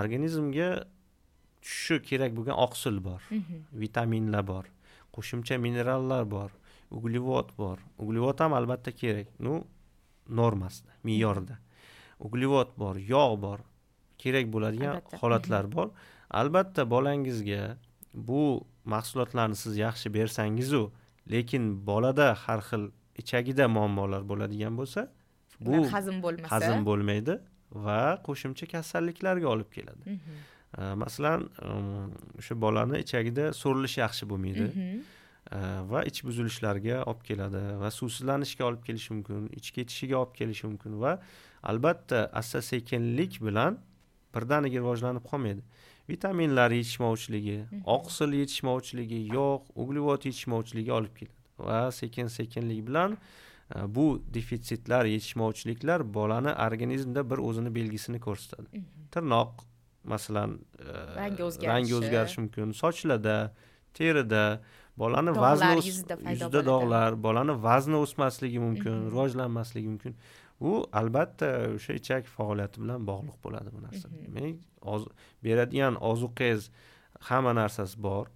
organizmga 0.00 0.68
tushishi 1.62 1.96
kerak 2.08 2.30
bo'lgan 2.36 2.56
oqsil 2.66 2.96
bor 3.08 3.20
Mhm. 3.30 3.56
vitaminlar 3.82 4.44
bor 4.52 4.64
qo'shimcha 5.14 5.54
minerallar 5.64 6.24
bor 6.30 6.50
uglevod 6.90 7.48
bor. 7.58 7.78
Uglevod 7.98 8.38
ham 8.40 8.52
albatta 8.52 8.90
kerak 8.92 9.26
ну 9.40 9.64
normasida 10.28 10.92
me'yorida. 11.04 11.56
Uglevod 12.26 12.70
bor 12.78 12.94
yog' 12.96 13.40
bor 13.44 13.58
kerak 14.22 14.46
bo'ladigan 14.54 14.94
Albatta. 14.96 15.16
holatlar 15.20 15.64
bor. 15.72 15.88
Albatta 16.30 16.82
bolangizga 16.94 17.76
bu 18.14 18.64
mahsulotlarni 18.84 19.56
siz 19.56 19.76
yaxshi 19.86 20.08
bersangizu 20.14 20.82
lekin 21.32 21.62
bolada 21.86 22.34
har 22.44 22.60
xil 22.68 22.84
ichagida 23.20 23.64
muammolar 23.76 24.22
bo'ladigan 24.30 24.72
bo'lsa 24.80 25.00
bu 25.60 25.74
hazm 25.94 26.16
bo'lmasa. 26.24 26.50
hazm 26.54 26.78
bo'lmaydi 26.88 27.34
va 27.84 28.00
qo'shimcha 28.26 28.66
kasalliklarga 28.74 29.48
olib 29.54 29.70
keladi. 29.76 30.18
Masalan 31.02 31.46
o'sha 32.38 32.54
bolani 32.64 33.00
ichagida 33.04 33.52
so'rilishi 33.62 34.00
yaxshi 34.00 34.28
bo'lmaydi. 34.32 34.66
Va 35.92 36.02
ich 36.10 36.22
buzilishlarga 36.26 37.04
olib 37.10 37.22
keladi 37.28 37.62
va 37.82 37.90
suvsizlanishga 37.98 38.66
olib 38.68 38.82
kelishi 38.88 39.14
mumkin 39.14 39.48
ich 39.60 39.70
ketishiga 39.76 40.16
olib 40.22 40.34
kelishi 40.40 40.66
mumkin 40.66 41.00
va 41.04 41.12
albatta 41.62 42.26
asta 42.40 42.62
sekinlik 42.62 43.40
bilan 43.48 43.78
birdaniga 44.34 44.82
rivojlanib 44.82 45.24
qolmaydi. 45.30 45.62
Vitaminlar 46.10 46.70
yetishmovchiligi 46.70 47.58
oqsil 47.96 48.34
yetishmovchiligi 48.40 49.20
yog' 49.38 49.72
uglevod 49.82 50.28
yetishmovchiligi 50.28 50.92
olib 50.98 51.14
keladi 51.20 51.68
va 51.68 51.80
sekin 52.00 52.26
sekinlik 52.38 52.86
bilan 52.88 53.12
uh, 53.12 53.45
bu 53.88 54.22
defitsitlar 54.34 55.04
yetishmovchiliklar 55.04 56.14
bolani 56.14 56.52
organizmida 56.66 57.30
bir 57.30 57.38
o'zini 57.38 57.74
belgisini 57.74 58.20
ko'rsatadi 58.20 58.68
Mhm. 58.72 58.84
tirnoq 59.12 59.52
masalan 60.04 60.50
uh, 60.80 61.16
Rangi 61.16 61.42
o'zgarishi. 61.48 61.68
rangi 61.72 61.94
o'zgarishi 61.94 62.40
mumkin 62.40 62.72
sochlarda 62.72 63.52
terida 63.94 64.60
bolani 64.98 65.30
vazni 65.36 65.74
yuzida 66.30 66.60
dog'lar 66.70 67.22
bolani 67.22 67.54
vazni 67.62 67.96
o'smasligi 68.04 68.58
mumkin 68.58 68.92
Mhm. 68.94 69.10
rivojlanmasligi 69.10 69.88
mumkin 69.88 70.14
bu 70.60 70.86
albatta 70.92 71.46
o'sha 71.76 71.92
ichak 72.00 72.24
faoliyati 72.36 72.76
bilan 72.82 73.00
bog'liq 73.10 73.36
bo'ladi 73.44 73.68
bu 73.76 73.80
narsa 73.86 74.08
Mhm. 74.08 74.34
demak 74.34 74.56
beradigan 75.44 75.94
ozuqangiz 76.10 76.70
hamma 77.28 77.52
narsasi 77.54 77.96
bor 78.02 78.26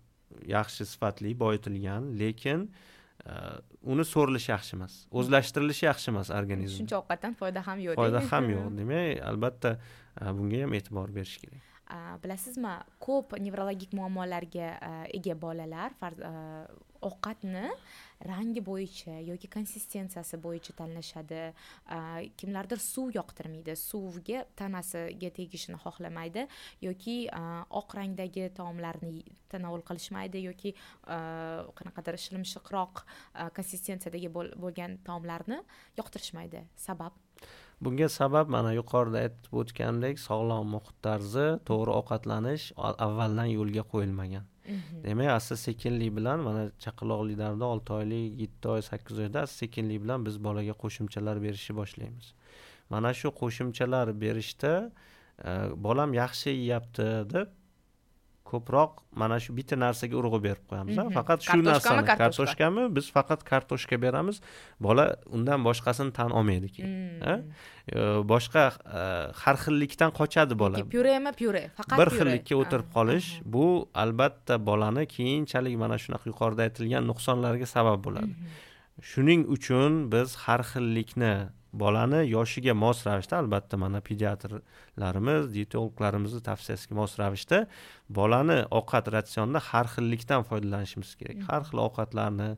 yaxshi 0.57 0.83
sifatli 0.93 1.39
boyitilgan 1.43 2.03
lekin 2.23 2.61
uh, 2.61 3.00
uni 3.83 4.05
so'rilishi 4.05 4.51
yaxshi 4.53 4.77
emas. 4.79 4.95
O'zlashtirilishi 5.13 5.87
yaxshi 5.89 6.13
emas 6.13 6.31
organizmda. 6.41 6.79
Shuncha 6.81 7.01
ovqatdan 7.01 7.35
foyda 7.41 7.65
ham 7.67 7.79
yo'q 7.87 7.99
foyda 8.01 8.23
ham 8.31 8.51
yo'q 8.55 8.71
demak 8.79 9.25
albatta 9.31 9.77
uh, 9.77 10.31
bunga 10.37 10.63
ham 10.65 10.73
e'tibor 10.79 11.13
berish 11.17 11.37
kerak. 11.43 11.67
Bilasizmi 12.23 12.73
ko'p 13.03 13.35
nevrologik 13.43 13.93
muammolarga 13.99 14.69
a, 14.79 14.91
ega 15.19 15.35
bolalar 15.35 15.91
a, 16.07 16.31
ovqatni 17.03 17.65
rangi 18.29 18.61
bo'yicha 18.65 19.17
yoki 19.25 19.49
konsistensiyasi 19.49 20.41
bo'yicha 20.45 20.75
tanlashadi. 20.81 21.43
Kimlardir 22.41 22.81
suv 22.85 23.15
yoqtirmaydi. 23.17 23.77
Suvga 23.81 24.45
tanasiga 24.61 25.31
tegishini 25.39 25.79
xohlamaydi 25.85 26.47
yoki 26.87 27.17
oq 27.81 27.97
rangdagi 28.01 28.51
taomlarni 28.59 29.25
tanovul 29.53 29.83
qilishmaydi 29.89 30.45
yoki 30.49 30.75
qanaqadir 31.81 32.21
shilimshiqroq 32.27 33.05
konsistensiyadagi 33.57 34.29
bo'lgan 34.37 35.01
taomlarni 35.09 35.63
yoqtirishmaydi. 36.01 36.67
Sabab? 36.77 37.17
Bunga 37.81 38.11
sabab 38.13 38.51
mana 38.53 38.75
yuqorida 38.77 39.23
aytib 39.25 39.55
o'tgandek 39.63 40.19
sog'lom 40.21 40.75
muhit 40.77 40.97
tarzi 41.07 41.47
to'g'ri 41.71 41.95
ovqatlanish 42.01 42.67
avvaldan 42.77 43.49
yo'lga 43.57 43.87
qo'yilmagan. 43.95 44.50
Mhm. 44.69 45.05
demak 45.05 45.29
asta 45.29 45.57
sekinlik 45.57 46.17
bilan 46.17 46.41
mana 46.41 46.71
chaqaloqlik 46.85 47.39
davrida 47.39 47.65
olti 47.65 47.93
oylik 47.93 48.41
yetti 48.41 48.69
oy 48.69 48.83
sakkiz 48.83 49.19
oyda 49.19 49.41
asta 49.41 49.57
sekinlik 49.57 50.03
bilan 50.03 50.27
biz 50.27 50.45
bolaga 50.45 50.75
qo'shimchalar 50.83 51.43
berishni 51.43 51.77
boshlaymiz. 51.77 52.35
Mana 52.91 53.15
shu 53.15 53.29
qo'shimchalar 53.41 54.21
berishda 54.21 54.93
e, 55.45 55.51
bolam 55.87 56.15
yaxshi 56.15 56.51
yeyapti 56.51 57.09
deb 57.35 57.49
ko'proq 58.53 58.93
mana 59.21 59.37
shu 59.45 59.51
bitta 59.59 59.77
narsaga 59.85 60.17
urg'u 60.21 60.39
berib 60.47 60.65
qo'yamiz. 60.71 60.97
Mhm. 60.97 61.13
faqat 61.19 61.39
shu 61.49 61.59
narsani 61.69 62.05
kartoshka. 62.11 62.17
kartoshkami 62.23 62.83
biz 62.97 63.07
faqat 63.17 63.41
kartoshka 63.51 63.97
beramiz 64.05 64.37
bola 64.87 65.05
undan 65.37 65.61
boshqasini 65.69 66.13
tan 66.19 66.31
olmaydi 66.39 66.69
keyin 66.75 66.91
Mm. 67.21 67.43
E, 67.91 68.01
boshqa 68.33 68.65
e, 68.99 69.01
har 69.43 69.57
xillikdan 69.65 70.11
qochadi 70.19 70.55
bola 70.63 70.77
Yoki 70.83 70.91
pyuremi 70.95 71.33
pyure 71.41 71.63
faqat 71.79 71.97
bir 72.01 72.09
pyure. 72.11 72.19
xillikka 72.19 72.55
o'tirib 72.63 72.89
Ah, 72.91 72.95
qolish 72.97 73.29
aha. 73.37 73.43
bu 73.55 73.67
albatta 74.05 74.55
bolani 74.69 75.05
keyinchalik 75.17 75.75
mana 75.83 75.97
shunaqa 76.05 76.27
yuqorida 76.33 76.63
aytilgan 76.69 77.03
nuqsonlarga 77.11 77.67
sabab 77.77 77.99
bo'ladi 78.07 78.33
Mhm. 78.35 78.47
shuning 79.11 79.43
uchun 79.57 79.93
biz 80.13 80.29
har 80.45 80.61
xillikni 80.73 81.35
bolani 81.73 82.21
yoshiga 82.31 82.75
mos 82.75 83.05
ravishda 83.07 83.39
albatta 83.39 83.77
mana 83.77 84.01
pediatrlarimiz 84.01 85.51
dietologlarimizni 85.55 86.43
tavsiyasiga 86.49 86.95
mos 86.95 87.19
ravishda 87.19 87.67
bolani 88.09 88.59
ovqat 88.79 89.11
ratsionida 89.15 89.61
har 89.71 89.87
xillikdan 89.95 90.43
foydalanishimiz 90.51 91.15
kerak. 91.21 91.37
Mhm. 91.37 91.47
har 91.49 91.63
xil 91.69 91.79
ovqatlarni 91.87 92.49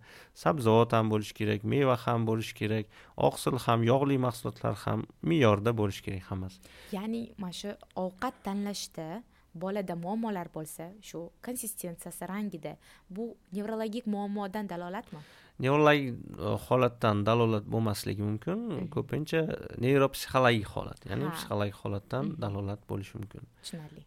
sabzavot 0.44 0.92
ham 0.92 1.10
bo'lishi 1.12 1.34
kerak 1.40 1.64
meva 1.64 1.96
ham 2.04 2.26
bo'lishi 2.26 2.54
kerak 2.60 2.86
oqsil 3.28 3.58
ham 3.66 3.84
yog'li 3.92 4.16
mahsulotlar 4.26 4.74
ham 4.84 5.04
me'yorda 5.22 5.70
bo'lishi 5.80 6.02
kerak 6.06 6.24
hammasi. 6.30 6.58
Ya'ni 6.92 7.22
mana 7.38 7.52
shu 7.52 7.70
ovqat 8.04 8.34
tanlashda 8.46 9.22
bolada 9.54 9.94
muammolar 9.94 10.48
bo'lsa 10.56 10.84
shu 11.08 11.30
konsistensiyasi 11.46 12.24
rangida 12.28 12.76
bu 13.10 13.36
nevrologik 13.52 14.06
muammodan 14.06 14.68
dalolatmi 14.68 15.20
nevrologik 15.60 16.14
e, 16.38 16.54
holatdan 16.66 17.24
dalolat 17.26 17.66
bo'lmasligi 17.74 18.22
mumkin. 18.22 18.88
Ko'pincha 18.94 19.42
neyropsixologik 19.82 20.70
holat 20.76 21.04
ya'ni 21.08 21.28
psixologik 21.34 21.78
holatdan 21.82 22.34
dalolat 22.40 22.82
bo'lishi 22.88 23.18
mumkin. 23.18 23.46
Tushunarli. 23.62 24.06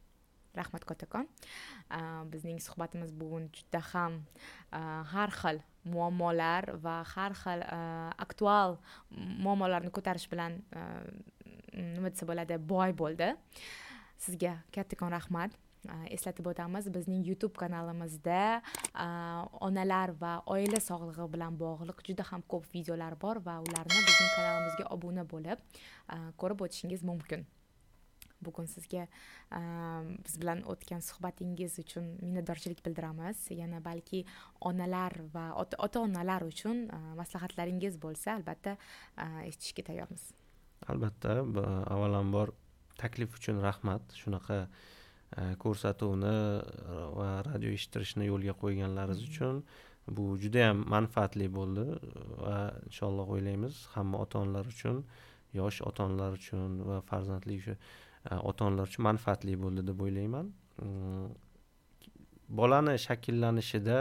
Rahmat 0.55 0.85
kattakon 0.87 1.27
A, 1.91 2.23
bizning 2.31 2.61
suhbatimiz 2.63 3.11
bugun 3.11 3.49
juda 3.53 3.81
ham 3.91 4.21
a, 4.71 5.03
har 5.11 5.31
xil 5.41 5.59
muammolar 5.83 6.71
va 6.81 7.03
har 7.03 7.35
xil 7.41 7.61
aktual 8.25 8.77
muammolarni 9.11 9.91
ko'tarish 9.93 10.29
bilan 10.31 10.61
nima 11.75 12.09
desa 12.09 12.25
bo'ladi 12.29 12.57
boy 12.71 12.95
bo'ldi. 13.01 13.33
Sizga 14.25 14.55
kattakon 14.73 15.11
rahmat 15.11 15.51
eslatib 16.15 16.47
o'tamiz 16.51 16.89
bizning 16.97 17.25
youtube 17.29 17.55
kanalimizda 17.63 18.61
onalar 19.67 20.15
va 20.21 20.33
oila 20.55 20.79
sog'lig'i 20.89 21.27
bilan 21.35 21.57
bog'liq 21.65 22.05
juda 22.07 22.23
ham 22.31 22.41
ko'p 22.53 22.65
videolar 22.75 23.13
bor 23.25 23.41
va 23.47 23.59
ularni 23.67 23.99
bizning 24.07 24.31
kanalimizga 24.37 24.85
obuna 24.95 25.23
bo'lib 25.33 25.59
ko'rib 26.41 26.65
o'tishingiz 26.67 27.03
mumkin. 27.11 27.45
Bugun 28.45 28.67
sizga 28.69 29.05
biz 30.25 30.35
bilan 30.41 30.59
o'tgan 30.71 31.01
suhbatingiz 31.01 31.77
uchun 31.83 32.09
minnatdorchilik 32.21 32.81
bildiramiz. 32.85 33.37
Yana 33.49 33.79
balki 33.85 34.25
onalar 34.69 35.15
va 35.33 35.45
ota 35.63 35.99
onalar 36.03 36.43
uchun 36.43 36.83
maslahatlaringiz 37.21 37.95
bo'lsa 38.03 38.35
albatta 38.37 38.75
eshitishga 39.47 39.87
tayyormiz. 39.89 40.27
Albatta 40.91 41.39
avvalambor 41.95 42.53
taklif 42.99 43.33
uchun 43.39 43.63
rahmat. 43.63 44.13
Shunaqa 44.21 44.67
ko'rsatuvni 45.63 46.33
e, 46.33 46.97
va 47.17 47.29
radio 47.47 47.73
eshittirishni 47.77 48.27
yo'lga 48.31 48.53
qo'yganlaringiz 48.63 49.23
uchun 49.29 49.61
bu 50.17 50.25
judayam 50.43 50.83
manfaatli 50.95 51.47
bo'ldi. 51.57 51.85
Va 52.43 52.57
inshaalloh 52.89 53.31
o'ylaymiz 53.35 53.81
hamma 53.95 54.21
ota 54.25 54.43
onalar 54.43 54.65
uchun 54.75 55.03
yosh 55.59 55.81
ota 55.89 56.05
onalar 56.07 56.37
uchun 56.39 56.79
va 56.89 57.01
farzandli 57.09 57.57
e, 57.71 57.75
ota 58.49 58.67
onalar 58.67 58.91
uchun 58.91 59.03
manfaatli 59.09 59.57
bo'ldi 59.63 59.87
deb 59.89 60.05
o'ylayman. 60.07 60.53
Mm, 60.85 61.27
bolani 62.59 62.95
shakllanishida 63.07 63.99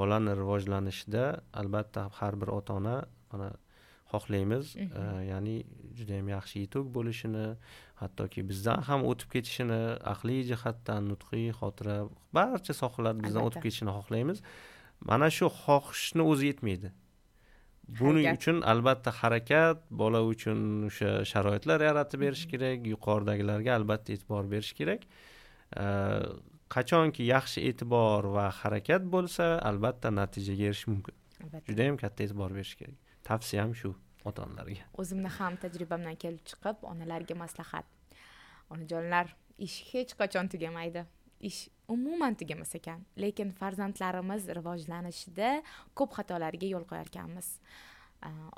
bolani 0.00 0.32
rivojlanishida 0.40 1.24
albatta 1.60 2.08
har 2.18 2.34
bir 2.40 2.48
ota 2.58 2.72
ona 2.80 2.96
mana 3.32 3.48
xohlaymiz. 4.14 4.74
Ya'ni 5.30 5.56
judayam 5.98 6.28
yaxshi 6.36 6.64
yetuk 6.64 6.86
bo'lishini 6.96 7.46
hattoki 8.00 8.40
bizdan 8.50 8.82
ham 8.88 9.00
o'tib 9.10 9.28
ketishini 9.34 9.82
aqliy 10.14 10.42
jihatdan 10.50 11.10
nutqiy 11.12 11.48
xotira 11.60 11.96
barcha 12.36 12.74
sohalar 12.82 13.14
bizdan 13.24 13.42
o'tib 13.48 13.62
ketishini 13.66 13.92
xohlaymiz. 13.98 14.38
Mana 15.10 15.28
shu 15.36 15.46
xohishni 15.62 16.22
o'zi 16.32 16.52
yetmaydi. 16.52 16.90
Buning 18.00 18.26
uchun 18.36 18.62
albatta 18.72 19.10
harakat 19.20 19.82
bola 20.00 20.20
uchun 20.32 20.58
o'sha 20.88 21.10
sharoitlar 21.30 21.80
yaratib 21.88 22.22
berish 22.24 22.44
kerak 22.52 22.86
yuqoridagilarga 22.92 23.74
albatta 23.78 24.14
e'tibor 24.14 24.44
berish 24.52 24.72
kerak. 24.78 25.02
Qachonki 26.74 27.22
yaxshi 27.34 27.60
e'tibor 27.70 28.30
va 28.36 28.46
harakat 28.60 29.02
bo'lsa 29.14 29.44
albatta 29.70 30.08
natijaga 30.20 30.64
erishish 30.70 30.88
mumkin. 30.92 31.14
Judayam 31.68 31.96
katta 32.02 32.24
e'tibor 32.24 32.50
berish 32.56 32.74
kerak. 32.80 32.96
Tavsiyam 33.28 33.70
shu 33.80 33.90
ota 34.24 34.44
onalarga 34.46 34.84
o'zimni 35.00 35.30
ham 35.38 35.56
tajribamdan 35.64 36.16
kelib 36.22 36.42
chiqib 36.50 36.84
onalarga 36.92 37.34
maslahat. 37.44 37.86
Onajonlar 38.72 39.26
ish 39.66 39.78
hech 39.92 40.12
qachon 40.20 40.48
tugamaydi. 40.52 41.04
Ish 41.44 41.68
umuman 41.94 42.34
tugamas 42.40 42.72
ekan 42.78 43.02
lekin 43.20 43.50
farzandlarimiz 43.58 44.46
rivojlanishida 44.58 45.50
ko'p 45.98 46.14
xatolarga 46.18 46.70
yo'l 46.74 46.86
qo'yar 46.90 47.10
ekanmiz. 47.12 47.48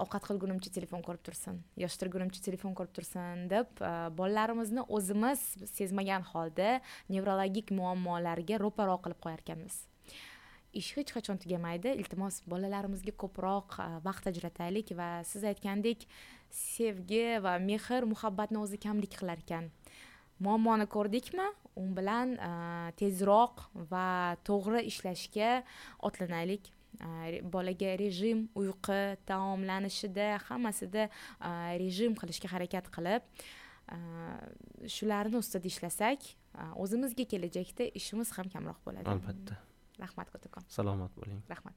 Ovqat 0.03 0.29
qilgunimcha 0.29 0.71
telefon 0.71 1.03
ko'rib 1.03 1.25
tursin 1.27 1.57
yoshtirgunimcha 1.83 2.45
telefon 2.45 2.77
ko'rib 2.79 2.93
tursin 3.01 3.49
deb 3.51 3.83
bolalarimizni 4.21 4.85
o'zimiz 4.99 5.43
sezmagan 5.73 6.23
holda 6.31 6.69
nevrologik 7.11 7.75
muammolarga 7.81 8.61
ro'paro 8.62 8.95
qilib 9.03 9.21
qo'yar 9.27 9.43
ekanmiz. 9.43 9.81
Ish 10.81 10.95
hech 10.97 11.12
qachon 11.16 11.41
tugamaydi. 11.43 11.95
Iltimos 12.01 12.41
bolalarimizga 12.51 13.14
ko'proq 13.22 13.79
e, 13.81 13.89
vaqt 14.07 14.31
ajrataylik 14.33 14.93
va 14.99 15.09
siz 15.24 15.45
aytgandek 15.51 16.07
sevgi 16.53 17.41
va 17.45 17.57
mehr 17.62 18.07
muhabbatni 18.12 18.61
o'zi 18.62 18.81
kamlik 18.87 19.16
qilar 19.18 19.43
ekan. 19.45 19.70
Muammoni 20.39 20.87
ko'rdikmi? 20.93 21.49
U 21.81 21.85
bilan 21.99 22.37
e, 22.37 22.51
tezroq 23.01 23.66
va 23.93 24.37
to'g'ri 24.49 24.87
ishlashga 24.93 25.53
otlanaylik. 26.09 26.72
E, 27.01 27.43
bolaga 27.43 27.93
rejim 28.01 28.47
uyqu 28.57 29.01
taomlanishida 29.29 30.35
hammasida 30.49 31.09
rejim 31.83 32.16
qilishga 32.20 32.53
harakat 32.55 32.93
qilib 32.95 33.24
shularni 34.91 35.39
ustida 35.39 35.68
ishlasak 35.70 36.24
o'zimizga 36.83 37.27
kelajakda 37.33 37.87
ishimiz 38.01 38.33
ham 38.39 38.51
kamroq 38.51 38.81
bo'ladi. 38.87 39.09
Albatta. 39.12 39.61
Rahmat 39.99 40.30
kattakon 40.32 40.64
salomat 40.68 41.11
bo'ling 41.16 41.42
rahmat 41.49 41.74